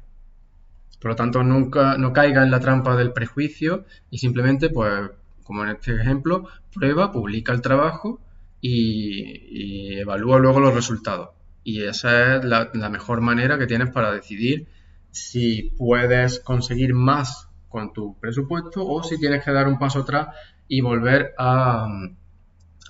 Por 1.00 1.12
lo 1.12 1.16
tanto, 1.16 1.44
nunca 1.44 1.98
no 1.98 2.14
caiga 2.14 2.44
en 2.44 2.52
la 2.52 2.60
trampa 2.60 2.96
del 2.96 3.12
prejuicio 3.12 3.86
y 4.10 4.20
simplemente, 4.20 4.70
pues, 4.70 5.10
como 5.44 5.64
en 5.64 5.72
este 5.72 5.96
ejemplo, 5.96 6.48
prueba, 6.74 7.12
publica 7.12 7.52
el 7.52 7.62
trabajo 7.62 8.22
y 8.62 9.98
evalúa 10.00 10.40
luego 10.40 10.60
los 10.60 10.74
resultados. 10.74 11.30
Y 11.64 11.84
esa 11.84 12.38
es 12.38 12.44
la, 12.44 12.72
mejor 12.90 13.22
manera 13.22 13.58
que 13.58 13.68
tienes 13.68 13.92
para 13.92 14.12
decidir 14.12 14.68
si 15.12 15.74
puedes 15.78 16.40
conseguir 16.40 16.94
más 16.94 17.50
con 17.72 17.94
tu 17.94 18.20
presupuesto 18.20 18.86
o 18.86 19.02
si 19.02 19.18
tienes 19.18 19.44
que 19.44 19.52
dar 19.52 19.68
un 19.68 19.80
paso 19.80 20.00
atrás 20.00 20.28
y 20.68 20.82
volver 20.82 21.34
a, 21.38 21.88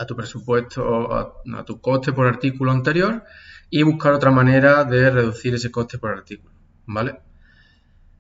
tu 0.07 0.15
presupuesto, 0.15 1.13
a, 1.13 1.33
a, 1.57 1.63
tu 1.63 1.79
coste 1.79 2.11
por 2.11 2.27
artículo 2.27 2.71
anterior 2.71 3.23
y 3.69 3.83
buscar 3.83 4.13
otra 4.13 4.31
manera 4.31 4.83
de 4.83 5.09
reducir 5.09 5.55
ese 5.55 5.71
coste 5.71 5.97
por 5.97 6.11
artículo, 6.11 6.53
¿vale? 6.85 7.21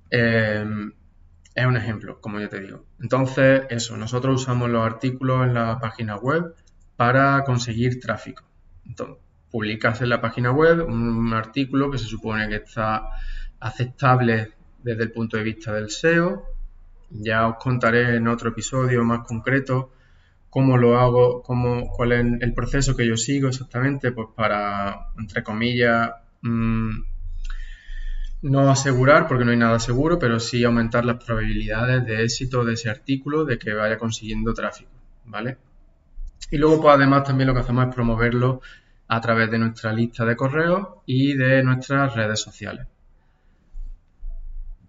Eh, 0.09 0.65
es 1.53 1.65
un 1.65 1.75
ejemplo, 1.75 2.21
como 2.21 2.39
ya 2.39 2.47
te 2.47 2.61
digo. 2.61 2.85
Entonces, 3.01 3.63
eso, 3.69 3.97
nosotros 3.97 4.41
usamos 4.41 4.69
los 4.69 4.85
artículos 4.85 5.45
en 5.45 5.53
la 5.53 5.79
página 5.79 6.15
web 6.15 6.55
para 6.95 7.43
conseguir 7.43 7.99
tráfico. 7.99 8.43
Entonces, 8.85 9.17
publicas 9.49 10.01
en 10.01 10.09
la 10.09 10.21
página 10.21 10.51
web 10.51 10.85
un 10.87 11.33
artículo 11.33 11.91
que 11.91 11.97
se 11.97 12.05
supone 12.05 12.47
que 12.47 12.55
está 12.55 13.09
aceptable 13.59 14.53
desde 14.83 15.03
el 15.03 15.11
punto 15.11 15.37
de 15.37 15.43
vista 15.43 15.73
del 15.73 15.89
SEO. 15.89 16.45
Ya 17.09 17.47
os 17.47 17.57
contaré 17.57 18.15
en 18.15 18.27
otro 18.27 18.49
episodio 18.49 19.03
más 19.03 19.25
concreto 19.27 19.91
cómo 20.51 20.77
lo 20.77 20.99
hago, 20.99 21.41
cómo, 21.41 21.89
cuál 21.89 22.11
es 22.11 22.41
el 22.41 22.53
proceso 22.53 22.95
que 22.95 23.07
yo 23.07 23.15
sigo 23.15 23.47
exactamente, 23.47 24.11
pues 24.11 24.27
para, 24.35 25.07
entre 25.17 25.43
comillas, 25.43 26.11
mm, 26.41 26.89
no 28.43 28.69
asegurar, 28.69 29.27
porque 29.27 29.45
no 29.45 29.51
hay 29.51 29.57
nada 29.57 29.79
seguro, 29.79 30.19
pero 30.19 30.39
sí 30.39 30.63
aumentar 30.63 31.05
las 31.05 31.23
probabilidades 31.23 32.05
de 32.05 32.23
éxito 32.23 32.65
de 32.65 32.73
ese 32.73 32.89
artículo, 32.89 33.45
de 33.45 33.57
que 33.57 33.73
vaya 33.73 33.97
consiguiendo 33.97 34.53
tráfico, 34.53 34.91
¿vale? 35.25 35.57
Y 36.51 36.57
luego, 36.57 36.81
pues 36.81 36.95
además 36.95 37.23
también 37.23 37.47
lo 37.47 37.53
que 37.53 37.61
hacemos 37.61 37.87
es 37.87 37.95
promoverlo 37.95 38.61
a 39.07 39.21
través 39.21 39.49
de 39.51 39.57
nuestra 39.57 39.93
lista 39.93 40.25
de 40.25 40.35
correos 40.35 40.87
y 41.05 41.33
de 41.35 41.63
nuestras 41.63 42.13
redes 42.13 42.41
sociales. 42.41 42.87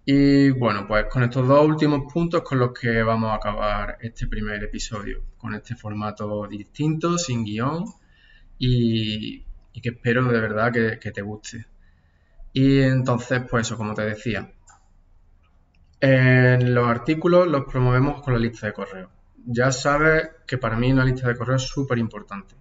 Y 0.05 0.49
bueno, 0.49 0.85
pues 0.85 1.05
con 1.05 1.23
estos 1.23 1.47
dos 1.47 1.65
últimos 1.65 2.11
puntos 2.11 2.41
con 2.41 2.59
los 2.59 2.73
que 2.73 3.03
vamos 3.03 3.31
a 3.31 3.35
acabar 3.35 3.97
este 4.01 4.27
primer 4.27 4.61
episodio, 4.61 5.23
con 5.37 5.55
este 5.55 5.75
formato 5.75 6.45
distinto, 6.47 7.17
sin 7.17 7.45
guion 7.45 7.85
y, 8.57 9.45
que 9.81 9.89
espero 9.89 10.25
de 10.25 10.41
verdad 10.41 10.73
que, 10.73 11.11
te 11.11 11.21
guste. 11.21 11.67
Y 12.51 12.81
entonces, 12.81 13.41
pues 13.49 13.67
eso, 13.67 13.77
como 13.77 13.93
te 13.93 14.03
decía, 14.03 14.51
en 16.01 16.75
los 16.75 16.87
artículos 16.87 17.47
los 17.47 17.65
promovemos 17.65 18.21
con 18.21 18.33
la 18.33 18.39
lista 18.39 18.67
de 18.67 18.73
correos. 18.73 19.09
Ya 19.45 19.71
sabes 19.71 20.29
que 20.45 20.57
para 20.57 20.75
mí 20.77 20.91
una 20.91 21.05
lista 21.05 21.29
de 21.29 21.37
correos 21.37 21.63
es 21.63 21.69
súper 21.69 21.97
importante. 21.97 22.55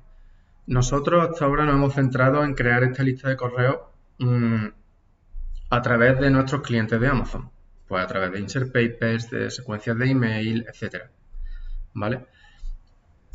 Nosotros 0.67 1.29
hasta 1.29 1.45
ahora 1.45 1.65
nos 1.65 1.75
hemos 1.75 1.95
centrado 1.95 2.45
en 2.45 2.55
crear 2.55 2.85
esta 2.85 3.03
lista 3.03 3.29
de 3.29 3.37
correos 3.37 3.79
mm, 4.19 4.67
a 5.73 5.81
través 5.81 6.21
de 6.21 6.29
nuestros 6.29 6.61
clientes 6.61 7.01
de 7.01 7.09
Amazon, 7.09 7.51
pues 7.89 8.05
a 8.05 8.07
través 8.07 8.31
de 8.31 8.41
insert 8.41 8.67
papers, 8.67 9.31
de 9.31 9.51
secuencias 9.51 9.97
de 9.97 10.11
email, 10.11 10.67
etcétera. 10.69 11.11
¿Vale? 11.95 12.27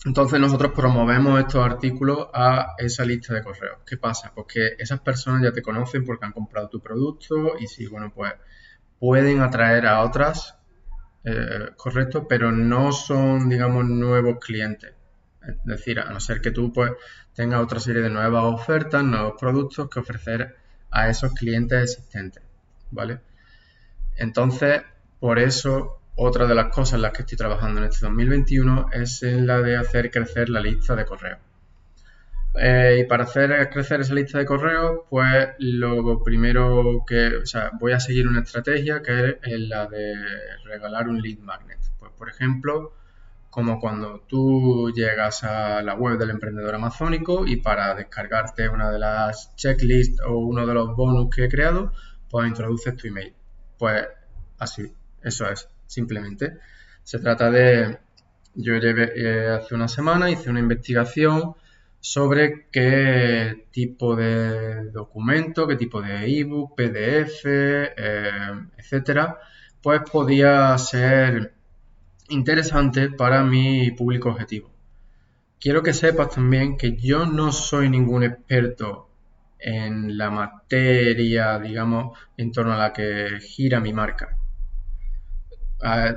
Entonces 0.06 0.40
nosotros 0.40 0.72
promovemos 0.76 1.40
estos 1.40 1.66
artículos 1.66 2.28
a 2.32 2.76
esa 2.78 3.04
lista 3.06 3.34
de 3.34 3.42
correos. 3.42 3.80
¿Qué 3.84 3.98
pasa? 3.98 4.32
Pues 4.36 4.46
que 4.54 4.68
esas 4.78 5.00
personas 5.00 5.42
ya 5.42 5.52
te 5.52 5.64
conocen 5.64 6.06
porque 6.06 6.28
han 6.28 6.32
comprado 6.32 6.70
tu 6.70 6.80
producto 6.80 7.58
y 7.60 7.66
sí, 7.66 7.88
bueno, 7.88 8.14
pues 8.14 8.34
pueden 9.00 9.42
atraer 9.42 9.88
a 9.88 10.04
otras, 10.04 10.60
eh, 11.24 11.72
correcto, 11.76 12.28
pero 12.28 12.52
no 12.52 12.92
son, 12.92 13.50
digamos, 13.50 13.84
nuevos 13.86 14.38
clientes. 14.38 14.94
Es 15.42 15.56
decir, 15.66 16.00
a 16.00 16.12
no 16.12 16.20
ser 16.20 16.40
que 16.40 16.52
tú 16.52 16.72
pues 16.72 16.92
tengas 17.34 17.64
otra 17.64 17.80
serie 17.80 18.04
de 18.04 18.12
nuevas 18.12 18.44
ofertas, 18.44 19.04
nuevos 19.04 19.34
productos 19.40 19.90
que 19.90 20.02
ofrecer 20.02 20.67
a 20.92 21.10
esos 21.10 21.34
clientes 21.34 21.94
existentes, 21.94 22.44
¿vale? 22.92 23.20
Entonces, 24.16 24.82
por 25.20 25.40
eso 25.40 26.00
otra 26.16 26.48
de 26.48 26.56
las 26.56 26.74
cosas 26.74 26.96
en 26.96 27.04
las 27.04 27.14
que 27.14 27.22
estoy 27.22 27.38
trabajando 27.38 27.80
en 27.80 27.88
este 27.88 28.06
2021 28.06 28.88
es 28.92 29.22
en 29.24 29.46
la 29.46 29.62
de 29.62 29.78
hacer 29.78 30.10
crecer 30.10 30.50
la 30.50 30.62
lista 30.62 30.96
de 30.96 31.06
correos. 31.06 31.40
Eh, 32.60 33.02
y 33.02 33.04
para 33.04 33.26
hacer 33.26 33.70
crecer 33.70 34.02
esa 34.02 34.16
lista 34.16 34.40
de 34.40 34.46
correos, 34.46 35.02
pues 35.12 35.50
lo 35.60 36.24
primero 36.24 37.04
que, 37.06 37.36
o 37.36 37.46
sea, 37.46 37.70
voy 37.80 37.92
a 37.92 38.00
seguir 38.00 38.28
una 38.28 38.42
estrategia 38.42 39.04
que 39.04 39.38
es 39.44 39.60
la 39.60 39.86
de 39.86 40.16
regalar 40.66 41.08
un 41.08 41.22
lead 41.22 41.38
magnet. 41.38 41.78
Pues, 42.00 42.12
por 42.18 42.30
ejemplo, 42.30 42.94
como 43.58 43.80
cuando 43.80 44.20
tú 44.28 44.92
llegas 44.94 45.44
a 45.44 45.82
la 45.82 45.96
web 45.96 46.20
del 46.20 46.30
emprendedor 46.30 46.76
amazónico 46.76 47.48
y 47.48 47.56
para 47.56 47.96
descargarte 47.96 48.70
una 48.70 48.92
de 48.92 49.00
las 49.00 49.56
checklists 49.56 50.22
o 50.22 50.38
uno 50.38 50.68
de 50.68 50.76
los 50.76 50.96
bonus 50.96 51.36
que 51.36 51.46
he 51.46 51.50
creado, 51.50 51.92
pues 52.30 52.48
introduces 52.48 52.96
tu 52.96 53.08
email. 53.08 53.34
Pues 53.80 54.06
así, 54.60 54.94
eso 55.24 55.50
es 55.50 55.68
simplemente. 55.88 56.60
Se 57.02 57.18
trata 57.18 57.50
de, 57.50 57.98
yo 58.54 58.76
eh, 58.76 59.50
hace 59.50 59.74
una 59.74 59.88
semana 59.88 60.30
hice 60.30 60.52
una 60.52 60.60
investigación 60.60 61.56
sobre 62.00 62.68
qué 62.72 63.66
tipo 63.72 64.16
de 64.16 64.92
documento, 64.92 65.68
qué 65.68 65.78
tipo 65.78 66.00
de 66.00 66.28
ebook, 66.42 66.76
PDF, 66.76 67.42
eh, 67.46 68.52
etcétera, 68.78 69.40
pues 69.82 70.02
podía 70.12 70.78
ser 70.78 71.57
interesante 72.30 73.10
para 73.10 73.44
mi 73.44 73.92
público 73.92 74.30
objetivo. 74.30 74.70
Quiero 75.60 75.82
que 75.84 75.94
sepas 75.94 76.30
también 76.30 76.78
que 76.78 76.96
yo 76.96 77.26
no 77.26 77.52
soy 77.52 77.90
ningún 77.90 78.24
experto 78.24 79.10
en 79.60 80.18
la 80.18 80.30
materia, 80.30 81.58
digamos, 81.60 82.18
en 82.38 82.52
torno 82.52 82.74
a 82.74 82.78
la 82.78 82.94
que 82.94 83.40
gira 83.42 83.80
mi 83.80 83.94
marca 83.94 84.38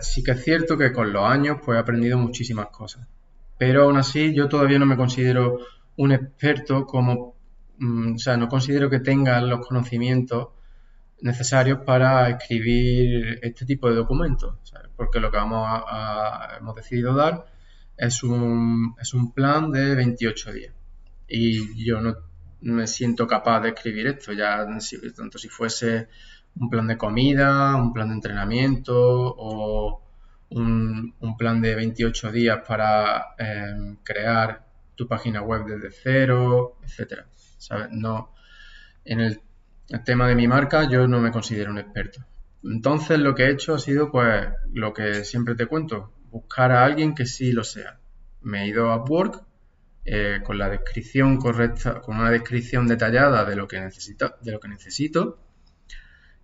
sí 0.00 0.22
que 0.22 0.32
es 0.32 0.44
cierto 0.44 0.76
que 0.76 0.92
con 0.92 1.12
los 1.12 1.24
años 1.24 1.58
pues 1.64 1.76
he 1.76 1.80
aprendido 1.80 2.18
muchísimas 2.18 2.68
cosas. 2.68 3.06
Pero 3.58 3.84
aún 3.84 3.96
así 3.96 4.34
yo 4.34 4.48
todavía 4.48 4.78
no 4.78 4.86
me 4.86 4.96
considero 4.96 5.58
un 5.96 6.12
experto 6.12 6.86
como, 6.86 7.34
mm, 7.78 8.14
o 8.14 8.18
sea, 8.18 8.36
no 8.36 8.48
considero 8.48 8.88
que 8.88 9.00
tenga 9.00 9.40
los 9.42 9.66
conocimientos 9.66 10.48
necesarios 11.20 11.80
para 11.84 12.30
escribir 12.30 13.38
este 13.42 13.66
tipo 13.66 13.88
de 13.90 13.96
documentos, 13.96 14.56
porque 15.00 15.18
lo 15.18 15.30
que 15.30 15.38
vamos 15.38 15.66
a, 15.66 16.58
hemos 16.58 16.74
decidido 16.74 17.14
dar 17.14 17.46
es 17.96 18.22
un, 18.22 18.94
es 19.00 19.14
un 19.14 19.32
plan 19.32 19.72
de 19.72 19.94
28 19.94 20.52
días. 20.52 20.74
Y 21.26 21.82
yo 21.82 22.02
no 22.02 22.16
me 22.60 22.86
siento 22.86 23.26
capaz 23.26 23.62
de 23.62 23.70
escribir 23.70 24.08
esto, 24.08 24.34
ya 24.34 24.66
tanto 25.16 25.38
si 25.38 25.48
fuese 25.48 26.08
un 26.56 26.68
plan 26.68 26.86
de 26.86 26.98
comida, 26.98 27.76
un 27.76 27.94
plan 27.94 28.08
de 28.08 28.14
entrenamiento 28.16 28.94
o 28.94 30.02
un, 30.50 31.14
plan 31.38 31.62
de 31.62 31.74
28 31.76 32.30
días 32.30 32.58
para 32.68 33.36
em, 33.38 33.96
crear 34.02 34.66
tu 34.94 35.08
página 35.08 35.40
web 35.40 35.64
desde 35.64 35.90
cero, 35.90 36.76
etcétera. 36.84 37.26
No, 37.92 38.34
en 39.06 39.20
el, 39.20 39.40
tema 40.04 40.28
de 40.28 40.34
mi 40.34 40.46
marca 40.46 40.86
yo 40.86 41.08
no 41.08 41.20
me 41.20 41.30
considero 41.30 41.70
un 41.70 41.78
experto. 41.78 42.22
Entonces 42.62 43.18
lo 43.18 43.34
que 43.34 43.44
he 43.44 43.50
hecho 43.50 43.74
ha 43.74 43.78
sido 43.78 44.10
pues 44.10 44.48
lo 44.72 44.92
que 44.92 45.24
siempre 45.24 45.54
te 45.54 45.66
cuento, 45.66 46.12
buscar 46.30 46.72
a 46.72 46.84
alguien 46.84 47.14
que 47.14 47.26
sí 47.26 47.52
lo 47.52 47.64
sea. 47.64 47.98
Me 48.42 48.64
he 48.64 48.68
ido 48.68 48.90
a 48.90 48.96
Upwork 48.96 49.42
eh, 50.04 50.40
con 50.44 50.58
la 50.58 50.68
descripción 50.68 51.36
correcta, 51.38 52.00
con 52.00 52.18
una 52.18 52.30
descripción 52.30 52.86
detallada 52.86 53.44
de 53.44 53.56
lo 53.56 53.68
que 53.68 53.80
necesito, 53.80 55.38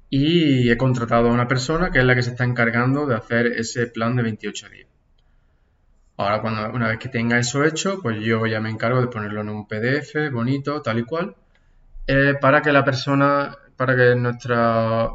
y 0.09 0.71
he 0.71 0.77
contratado 0.77 1.29
a 1.29 1.33
una 1.33 1.49
persona 1.49 1.91
que 1.91 1.99
es 1.99 2.05
la 2.05 2.15
que 2.15 2.23
se 2.23 2.31
está 2.31 2.45
encargando 2.45 3.07
de 3.07 3.17
hacer 3.17 3.47
ese 3.47 3.87
plan 3.87 4.15
de 4.17 4.23
28 4.23 4.69
días. 4.69 4.89
Ahora, 6.19 6.41
cuando, 6.41 6.71
una 6.71 6.89
vez 6.89 6.99
que 6.99 7.09
tenga 7.09 7.39
eso 7.39 7.65
hecho, 7.65 8.01
pues 8.01 8.21
yo 8.21 8.47
ya 8.47 8.61
me 8.61 8.71
encargo 8.71 9.01
de 9.01 9.09
ponerlo 9.09 9.43
en 9.43 9.51
un 9.51 9.67
PDF 9.67 10.31
bonito, 10.33 10.81
tal 10.81 10.99
y 11.01 11.05
cual, 11.05 11.37
eh, 12.07 12.35
para 12.41 12.63
que 12.63 12.73
la 12.73 12.85
persona, 12.85 13.55
para 13.77 13.97
que 13.97 14.15
nuestra, 14.15 15.11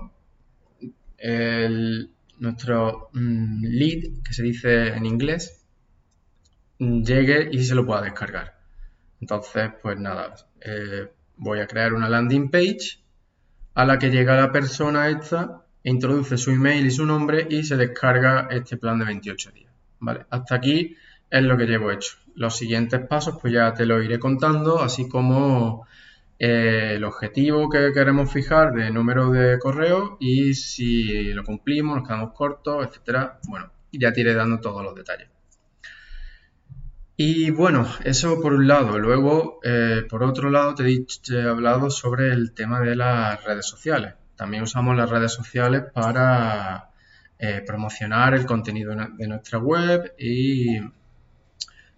el, 1.22 2.12
nuestro 2.40 3.10
mm, 3.14 3.64
lead, 3.66 4.24
que 4.24 4.34
se 4.34 4.44
dice 4.44 4.88
en 4.88 5.06
inglés, 5.06 5.64
llegue 6.80 7.50
y 7.52 7.64
se 7.64 7.76
lo 7.76 7.86
pueda 7.86 8.02
descargar. 8.02 8.60
Entonces, 9.22 9.70
pues 9.82 10.00
nada, 10.00 10.34
eh, 10.60 11.12
voy 11.38 11.60
a 11.60 11.68
crear 11.68 11.94
una 11.94 12.10
landing 12.10 12.50
page 12.50 13.00
a 13.76 13.86
la 13.86 14.00
que 14.00 14.10
llega 14.10 14.36
la 14.36 14.52
persona 14.52 15.10
esta, 15.10 15.64
introduce 15.84 16.38
su 16.38 16.52
email 16.52 16.86
y 16.86 16.92
su 16.92 17.06
nombre 17.06 17.48
y 17.50 17.64
se 17.64 17.78
descarga 17.78 18.48
este 18.50 18.78
plan 18.78 19.00
de 19.00 19.06
28 19.06 19.52
días. 19.52 19.72
¿vale? 20.00 20.26
Hasta 20.30 20.56
aquí 20.56 20.96
es 21.30 21.44
lo 21.44 21.58
que 21.58 21.66
llevo 21.66 21.92
hecho. 21.92 22.18
Los 22.36 22.58
siguientes 22.58 23.06
pasos 23.08 23.38
pues 23.40 23.54
ya 23.54 23.74
te 23.74 23.86
lo 23.86 24.02
iré 24.02 24.20
contando, 24.20 24.82
así 24.82 25.08
como 25.08 25.86
eh, 26.44 26.94
el 26.96 27.04
objetivo 27.04 27.70
que 27.70 27.94
queremos 27.94 28.34
fijar 28.34 28.74
de 28.74 28.90
número 28.90 29.30
de 29.30 29.60
correo 29.60 30.18
y 30.20 30.56
si 30.56 31.34
lo 31.34 31.44
cumplimos, 31.44 31.98
nos 31.98 32.08
quedamos 32.08 32.34
cortos, 32.34 32.88
etcétera. 32.88 33.40
Bueno, 33.48 33.72
ya 33.92 34.12
te 34.12 34.22
iré 34.22 34.34
dando 34.34 34.60
todos 34.60 34.84
los 34.84 34.96
detalles. 34.96 35.30
Y 37.16 37.52
bueno, 37.52 37.88
eso 38.04 38.42
por 38.42 38.54
un 38.54 38.68
lado. 38.68 38.98
Luego, 38.98 39.60
eh, 39.64 40.04
por 40.10 40.24
otro 40.24 40.50
lado, 40.50 40.74
te 40.74 40.92
he, 40.92 41.42
hablado 41.44 41.92
sobre 41.92 42.34
el 42.34 42.54
tema 42.54 42.80
de 42.80 42.96
las 42.96 43.44
redes 43.44 43.68
sociales. 43.68 44.16
También 44.36 44.64
usamos 44.64 44.98
las 44.98 45.12
redes 45.12 45.32
sociales 45.32 45.84
para 45.94 46.90
eh, 47.38 47.62
promocionar 47.64 48.34
el 48.34 48.48
contenido 48.48 48.96
de 48.96 49.28
nuestra 49.28 49.60
web 49.60 50.16
y, 50.18 50.80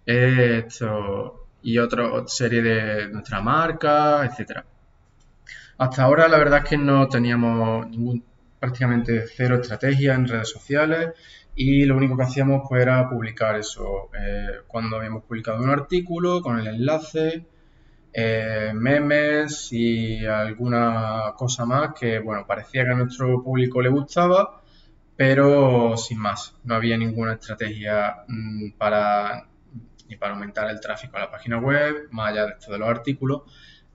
esto, 0.04 1.43
y 1.64 1.78
otra 1.78 2.08
serie 2.26 2.62
de 2.62 3.08
nuestra 3.08 3.40
marca, 3.40 4.24
etcétera. 4.24 4.64
Hasta 5.78 6.02
ahora 6.04 6.28
la 6.28 6.38
verdad 6.38 6.60
es 6.62 6.68
que 6.68 6.76
no 6.76 7.08
teníamos 7.08 7.88
ningún, 7.88 8.22
prácticamente 8.60 9.24
cero 9.34 9.56
estrategia 9.60 10.14
en 10.14 10.28
redes 10.28 10.50
sociales 10.50 11.10
y 11.56 11.84
lo 11.86 11.96
único 11.96 12.16
que 12.16 12.24
hacíamos 12.24 12.62
pues 12.68 12.82
era 12.82 13.08
publicar 13.08 13.56
eso. 13.56 14.10
Eh, 14.18 14.60
cuando 14.66 14.96
habíamos 14.96 15.24
publicado 15.24 15.62
un 15.62 15.70
artículo 15.70 16.42
con 16.42 16.58
el 16.58 16.66
enlace, 16.66 17.46
eh, 18.12 18.72
memes 18.74 19.72
y 19.72 20.24
alguna 20.26 21.32
cosa 21.36 21.64
más 21.64 21.94
que, 21.98 22.18
bueno, 22.20 22.46
parecía 22.46 22.84
que 22.84 22.90
a 22.90 22.94
nuestro 22.94 23.42
público 23.42 23.80
le 23.82 23.88
gustaba, 23.88 24.62
pero 25.16 25.96
sin 25.96 26.18
más. 26.18 26.54
No 26.64 26.74
había 26.74 26.96
ninguna 26.96 27.34
estrategia 27.34 28.24
mm, 28.28 28.72
para, 28.78 29.48
ni 30.08 30.16
para 30.16 30.34
aumentar 30.34 30.70
el 30.70 30.80
tráfico 30.80 31.16
a 31.16 31.20
la 31.20 31.30
página 31.30 31.58
web, 31.58 32.08
más 32.10 32.30
allá 32.30 32.46
de 32.46 32.52
esto 32.52 32.72
de 32.72 32.78
los 32.78 32.88
artículos, 32.88 33.42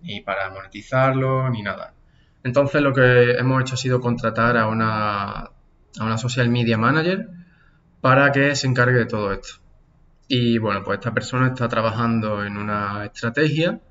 ni 0.01 0.21
para 0.21 0.49
monetizarlo, 0.49 1.49
ni 1.49 1.61
nada. 1.61 1.93
Entonces 2.43 2.81
lo 2.81 2.93
que 2.93 3.31
hemos 3.33 3.61
hecho 3.61 3.75
ha 3.75 3.77
sido 3.77 3.99
contratar 3.99 4.57
a 4.57 4.67
una, 4.67 5.31
a 5.39 5.51
una 5.99 6.17
social 6.17 6.49
media 6.49 6.77
manager 6.77 7.29
para 8.01 8.31
que 8.31 8.55
se 8.55 8.67
encargue 8.67 8.99
de 8.99 9.05
todo 9.05 9.33
esto. 9.33 9.55
Y 10.27 10.57
bueno, 10.57 10.83
pues 10.83 10.99
esta 10.99 11.13
persona 11.13 11.47
está 11.47 11.67
trabajando 11.67 12.43
en 12.45 12.57
una 12.57 13.05
estrategia, 13.05 13.81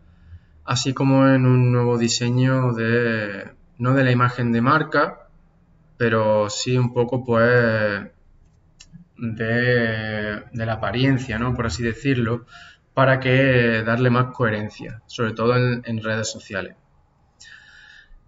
así 0.64 0.94
como 0.94 1.28
en 1.28 1.46
un 1.46 1.72
nuevo 1.72 1.98
diseño 1.98 2.72
de, 2.72 3.50
no 3.78 3.94
de 3.94 4.04
la 4.04 4.12
imagen 4.12 4.52
de 4.52 4.60
marca, 4.60 5.28
pero 5.96 6.48
sí 6.48 6.78
un 6.78 6.94
poco 6.94 7.24
pues 7.24 8.06
de, 9.18 10.42
la 10.52 10.72
apariencia, 10.72 11.38
¿no? 11.38 11.54
Por 11.54 11.66
así 11.66 11.82
decirlo, 11.82 12.46
para 12.94 13.20
que 13.20 13.82
darle 13.84 14.10
más 14.10 14.34
coherencia, 14.34 15.02
sobre 15.06 15.32
todo 15.32 15.56
en 15.56 16.02
redes 16.02 16.30
sociales. 16.30 16.76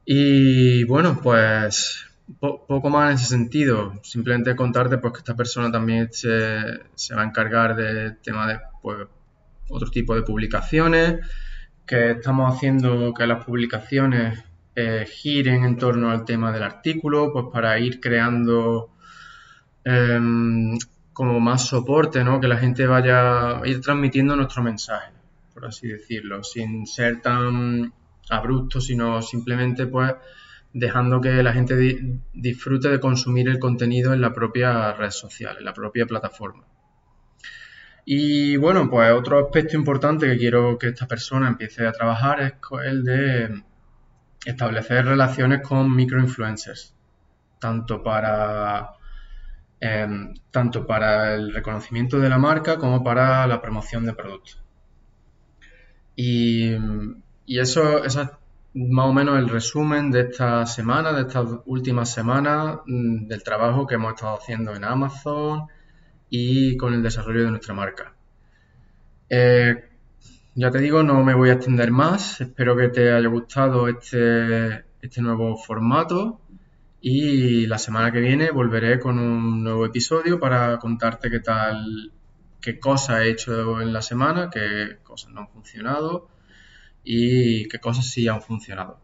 Y 0.04 0.84
bueno, 0.84 1.20
pues 1.22 2.10
poco 2.38 2.90
más 2.90 3.10
en 3.10 3.16
ese 3.16 3.26
sentido. 3.26 3.94
Simplemente 4.02 4.54
contarte 4.56 4.98
pues, 4.98 5.12
que 5.12 5.18
esta 5.18 5.36
persona 5.36 5.70
también 5.70 6.08
se, 6.12 6.28
va 6.28 7.22
a 7.22 7.24
encargar 7.24 7.76
del 7.76 8.18
tema 8.18 8.46
de 8.46 8.60
pues, 8.82 9.08
otro 9.68 9.90
tipo 9.90 10.14
de 10.14 10.22
publicaciones, 10.22 11.20
que 11.86 12.12
estamos 12.12 12.54
haciendo 12.54 13.12
que 13.14 13.26
las 13.26 13.44
publicaciones 13.44 14.42
eh, 14.76 15.06
giren 15.08 15.64
en 15.64 15.76
torno 15.76 16.10
al 16.10 16.24
tema 16.24 16.52
del 16.52 16.62
artículo, 16.62 17.32
pues 17.32 17.46
para 17.52 17.78
ir 17.78 18.00
creando 18.00 18.90
em, 19.84 20.76
como 21.12 21.40
más 21.40 21.66
soporte, 21.66 22.24
¿no? 22.24 22.40
Que 22.40 22.48
la 22.48 22.56
gente 22.58 22.86
vaya 22.86 23.58
a 23.58 23.66
ir 23.66 23.80
transmitiendo 23.80 24.36
nuestro 24.36 24.62
mensaje, 24.62 25.12
por 25.52 25.66
así 25.66 25.88
decirlo, 25.88 26.42
sin 26.44 26.86
ser 26.86 27.20
tan 27.20 27.92
abrupto, 28.30 28.80
sino 28.80 29.20
simplemente 29.22 29.86
pues 29.86 30.14
dejando 30.72 31.20
que 31.20 31.42
la 31.42 31.52
gente 31.52 32.20
disfrute 32.32 32.88
de 32.88 33.00
consumir 33.00 33.48
el 33.48 33.58
contenido 33.58 34.14
en 34.14 34.20
la 34.20 34.32
propia 34.32 34.92
red 34.92 35.10
social, 35.10 35.56
en 35.58 35.64
la 35.64 35.74
propia 35.74 36.06
plataforma. 36.06 36.64
Y 38.04 38.56
bueno, 38.56 38.88
pues 38.88 39.12
otro 39.12 39.44
aspecto 39.46 39.76
importante 39.76 40.26
que 40.26 40.38
quiero 40.38 40.78
que 40.78 40.88
esta 40.88 41.06
persona 41.06 41.48
empiece 41.48 41.86
a 41.86 41.92
trabajar 41.92 42.40
es 42.40 42.54
el 42.84 43.04
de 43.04 43.62
establecer 44.44 45.04
relaciones 45.04 45.60
con 45.60 45.94
microinfluencers, 45.94 46.94
tanto 47.58 48.02
para 48.02 48.90
Em, 49.82 50.34
tanto 50.50 50.86
para 50.86 51.34
el 51.34 51.54
reconocimiento 51.54 52.18
de 52.20 52.28
la 52.28 52.36
marca 52.36 52.76
como 52.76 53.02
para 53.02 53.46
la 53.46 53.62
promoción 53.62 54.04
de 54.04 54.12
productos. 54.12 54.62
Y, 56.14 56.74
eso, 57.46 58.04
es 58.04 58.16
más 58.74 59.06
o 59.06 59.12
menos 59.14 59.38
el 59.38 59.48
resumen 59.48 60.10
de 60.10 60.20
esta 60.22 60.66
semana, 60.66 61.14
de 61.14 61.22
estas 61.22 61.46
últimas 61.64 62.12
semanas, 62.12 62.80
mm, 62.86 63.26
del 63.26 63.42
trabajo 63.42 63.86
que 63.86 63.94
hemos 63.94 64.14
estado 64.14 64.36
haciendo 64.36 64.74
en 64.74 64.84
Amazon 64.84 65.66
y 66.28 66.76
con 66.76 66.92
el 66.92 67.02
desarrollo 67.02 67.44
de 67.44 67.50
nuestra 67.50 67.74
marca. 67.74 68.14
Eh, 69.30 69.88
ya 70.56 70.70
te 70.70 70.78
digo, 70.78 71.02
no 71.02 71.24
me 71.24 71.34
voy 71.34 71.50
a 71.50 71.54
extender 71.54 71.90
más. 71.90 72.40
Espero 72.42 72.76
que 72.76 72.88
te 72.88 73.12
haya 73.12 73.28
gustado 73.28 73.88
este, 73.88 74.84
este 75.00 75.22
nuevo 75.22 75.56
formato 75.56 76.40
y 77.00 77.66
la 77.66 77.78
semana 77.78 78.12
que 78.12 78.20
viene 78.20 78.50
volveré 78.50 78.98
con 79.00 79.18
un 79.18 79.62
nuevo 79.64 79.86
episodio 79.86 80.38
para 80.38 80.78
contarte 80.78 81.30
qué 81.30 81.40
tal, 81.40 82.12
qué 82.60 82.78
cosas 82.78 83.22
he 83.22 83.30
hecho 83.30 83.80
en 83.80 83.92
la 83.92 84.02
semana, 84.02 84.50
qué 84.50 84.98
cosas 85.02 85.32
no 85.32 85.40
han 85.40 85.48
funcionado 85.48 86.28
y 87.02 87.66
qué 87.68 87.78
cosas 87.78 88.06
sí 88.06 88.28
han 88.28 88.42
funcionado. 88.42 89.00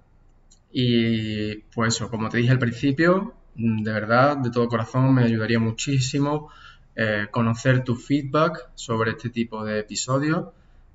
Y 0.71 1.57
pues 1.75 1.99
como 2.11 2.29
te 2.29 2.39
dije 2.39 2.53
al 2.53 2.59
principio, 2.59 3.35
de 3.55 3.93
verdad, 3.93 4.37
de 4.37 4.51
todo 4.51 4.69
corazón, 4.69 5.15
me 5.15 5.25
ayudaría 5.25 5.59
muchísimo 5.59 6.51
eh, 6.95 7.29
conocer 7.31 7.83
tu 7.83 7.97
feedback 7.97 8.71
sobre 8.75 9.13
este 9.13 9.31
tipo 9.31 9.65
de 9.65 9.81
episodios, 9.81 10.49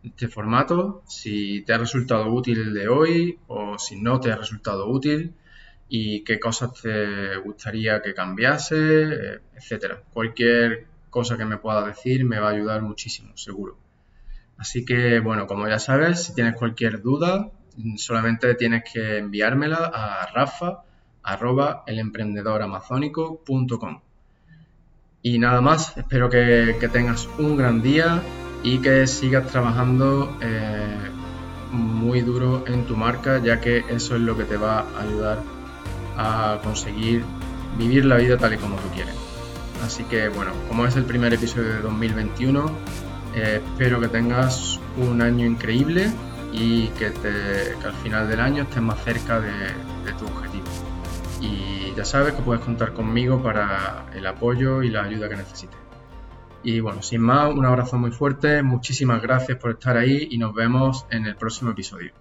este 0.04 0.28
formato, 0.28 1.04
si 1.08 1.64
te 1.64 1.74
ha 1.74 1.78
resultado 1.80 2.32
útil 2.32 2.60
el 2.60 2.74
de 2.76 2.88
hoy 2.88 3.40
o 3.48 3.80
si 3.80 4.00
no 4.00 4.20
te 4.20 4.32
ha 4.32 4.36
resultado 4.36 4.88
útil 4.88 5.34
y 5.94 6.24
qué 6.24 6.40
cosas 6.40 6.72
te 6.82 7.36
gustaría 7.36 8.02
que 8.02 8.14
cambiase, 8.14 8.78
eh, 8.78 9.40
etcétera. 9.58 10.02
Cualquier 10.14 10.86
cosa 11.10 11.38
que 11.38 11.44
me 11.44 11.58
pueda 11.58 11.86
decir 11.86 12.24
me 12.24 12.40
va 12.40 12.48
a 12.48 12.52
ayudar 12.52 12.82
muchísimo, 12.82 13.36
seguro. 13.36 13.76
Así 14.58 14.86
que, 14.86 15.20
bueno, 15.20 15.48
como 15.48 15.68
ya 15.68 15.80
sabes, 15.80 16.24
si 16.24 16.34
tienes 16.34 16.56
cualquier 16.56 17.02
duda, 17.02 17.52
solamente 17.98 18.56
tienes 18.56 18.86
que 18.90 19.18
enviármela 19.18 19.92
a 19.94 20.28
rafa. 20.28 20.86
Y 25.22 25.40
nada 25.40 25.60
más, 25.60 25.98
espero 25.98 26.30
que, 26.30 26.90
tengas 26.94 27.28
un 27.38 27.58
gran 27.58 27.82
día 27.82 28.22
y 28.64 28.80
que 28.80 29.08
sigas 29.08 29.46
trabajando 29.48 30.38
eh, 30.42 30.96
muy 31.74 32.22
duro 32.22 32.64
en 32.66 32.86
tu 32.86 32.96
marca, 32.96 33.40
ya 33.40 33.60
que 33.60 33.80
eso 33.90 34.16
es 34.16 34.22
lo 34.22 34.38
que 34.38 34.46
te 34.46 34.56
va 34.56 34.80
a 34.80 35.02
ayudar 35.02 35.61
a 36.18 36.60
conseguir 36.64 37.24
vivir 37.78 38.06
la 38.06 38.18
vida 38.18 38.38
tal 38.38 38.54
y 38.54 38.58
como 38.58 38.76
tú 38.78 38.90
quieres. 38.94 39.16
Así 39.84 40.04
que 40.04 40.30
bueno, 40.30 40.52
como 40.68 40.86
es 40.86 40.96
el 40.96 41.06
primer 41.06 41.34
episodio 41.34 41.70
de 41.70 41.82
2021, 41.82 42.72
eh, 43.36 43.62
espero 43.64 44.00
que 44.00 44.08
tengas 44.08 44.80
un 44.98 45.22
año 45.22 45.46
increíble 45.46 46.12
y 46.54 46.88
que, 46.90 47.08
al 47.08 47.94
final 48.04 48.28
del 48.28 48.40
año 48.40 48.64
estés 48.64 48.82
más 48.82 49.02
cerca 49.04 49.40
de, 49.40 49.52
de 49.52 50.14
tu 50.20 50.26
objetivo. 50.26 50.66
Y 51.40 51.94
ya 51.96 52.06
sabes 52.06 52.34
que 52.34 52.42
puedes 52.42 52.64
contar 52.64 52.94
conmigo 52.94 53.42
para 53.42 54.06
el 54.14 54.28
apoyo 54.28 54.84
y 54.84 54.90
la 54.90 55.04
ayuda 55.04 55.30
que 55.30 55.38
necesites. 55.38 55.78
Y 56.64 56.80
bueno, 56.80 57.02
sin 57.02 57.22
más, 57.22 57.52
un 57.52 57.66
abrazo 57.66 57.98
muy 57.98 58.12
fuerte, 58.12 58.62
muchísimas 58.62 59.22
gracias 59.22 59.58
por 59.58 59.72
estar 59.72 59.98
ahí 59.98 60.28
y 60.30 60.38
nos 60.38 60.54
vemos 60.54 61.08
en 61.10 61.26
el 61.26 61.36
próximo 61.36 61.72
episodio. 61.72 62.14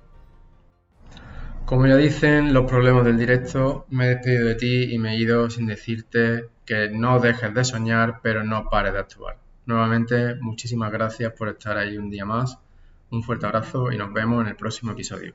Como 1.71 1.87
ya 1.87 1.97
dicen 1.97 2.53
los 2.53 2.69
problemas 2.69 3.05
del 3.05 3.17
directo, 3.17 3.87
me 3.91 4.07
he 4.07 4.09
despedido 4.09 4.49
de 4.49 4.57
ti 4.57 4.93
y 4.93 4.99
me 4.99 5.13
he 5.13 5.19
ido 5.19 5.49
sin 5.49 5.67
decirte 5.67 6.49
que 6.67 6.89
no 6.91 7.21
dejes 7.21 7.55
de 7.55 7.63
soñar, 7.63 8.19
pero 8.25 8.43
no 8.43 8.69
pares 8.69 8.93
de 8.93 8.99
actuar. 8.99 9.39
Nuevamente, 9.67 10.35
muchísimas 10.41 10.91
gracias 10.91 11.33
por 11.33 11.49
estar 11.49 11.79
ahí 11.79 11.97
un 11.97 12.11
día 12.11 12.25
más. 12.25 12.59
Un 13.13 13.23
fuerte 13.23 13.47
abrazo 13.47 13.93
y 13.93 13.97
nos 13.97 14.13
vemos 14.13 14.43
en 14.43 14.49
el 14.49 14.57
próximo 14.57 14.91
episodio. 14.91 15.33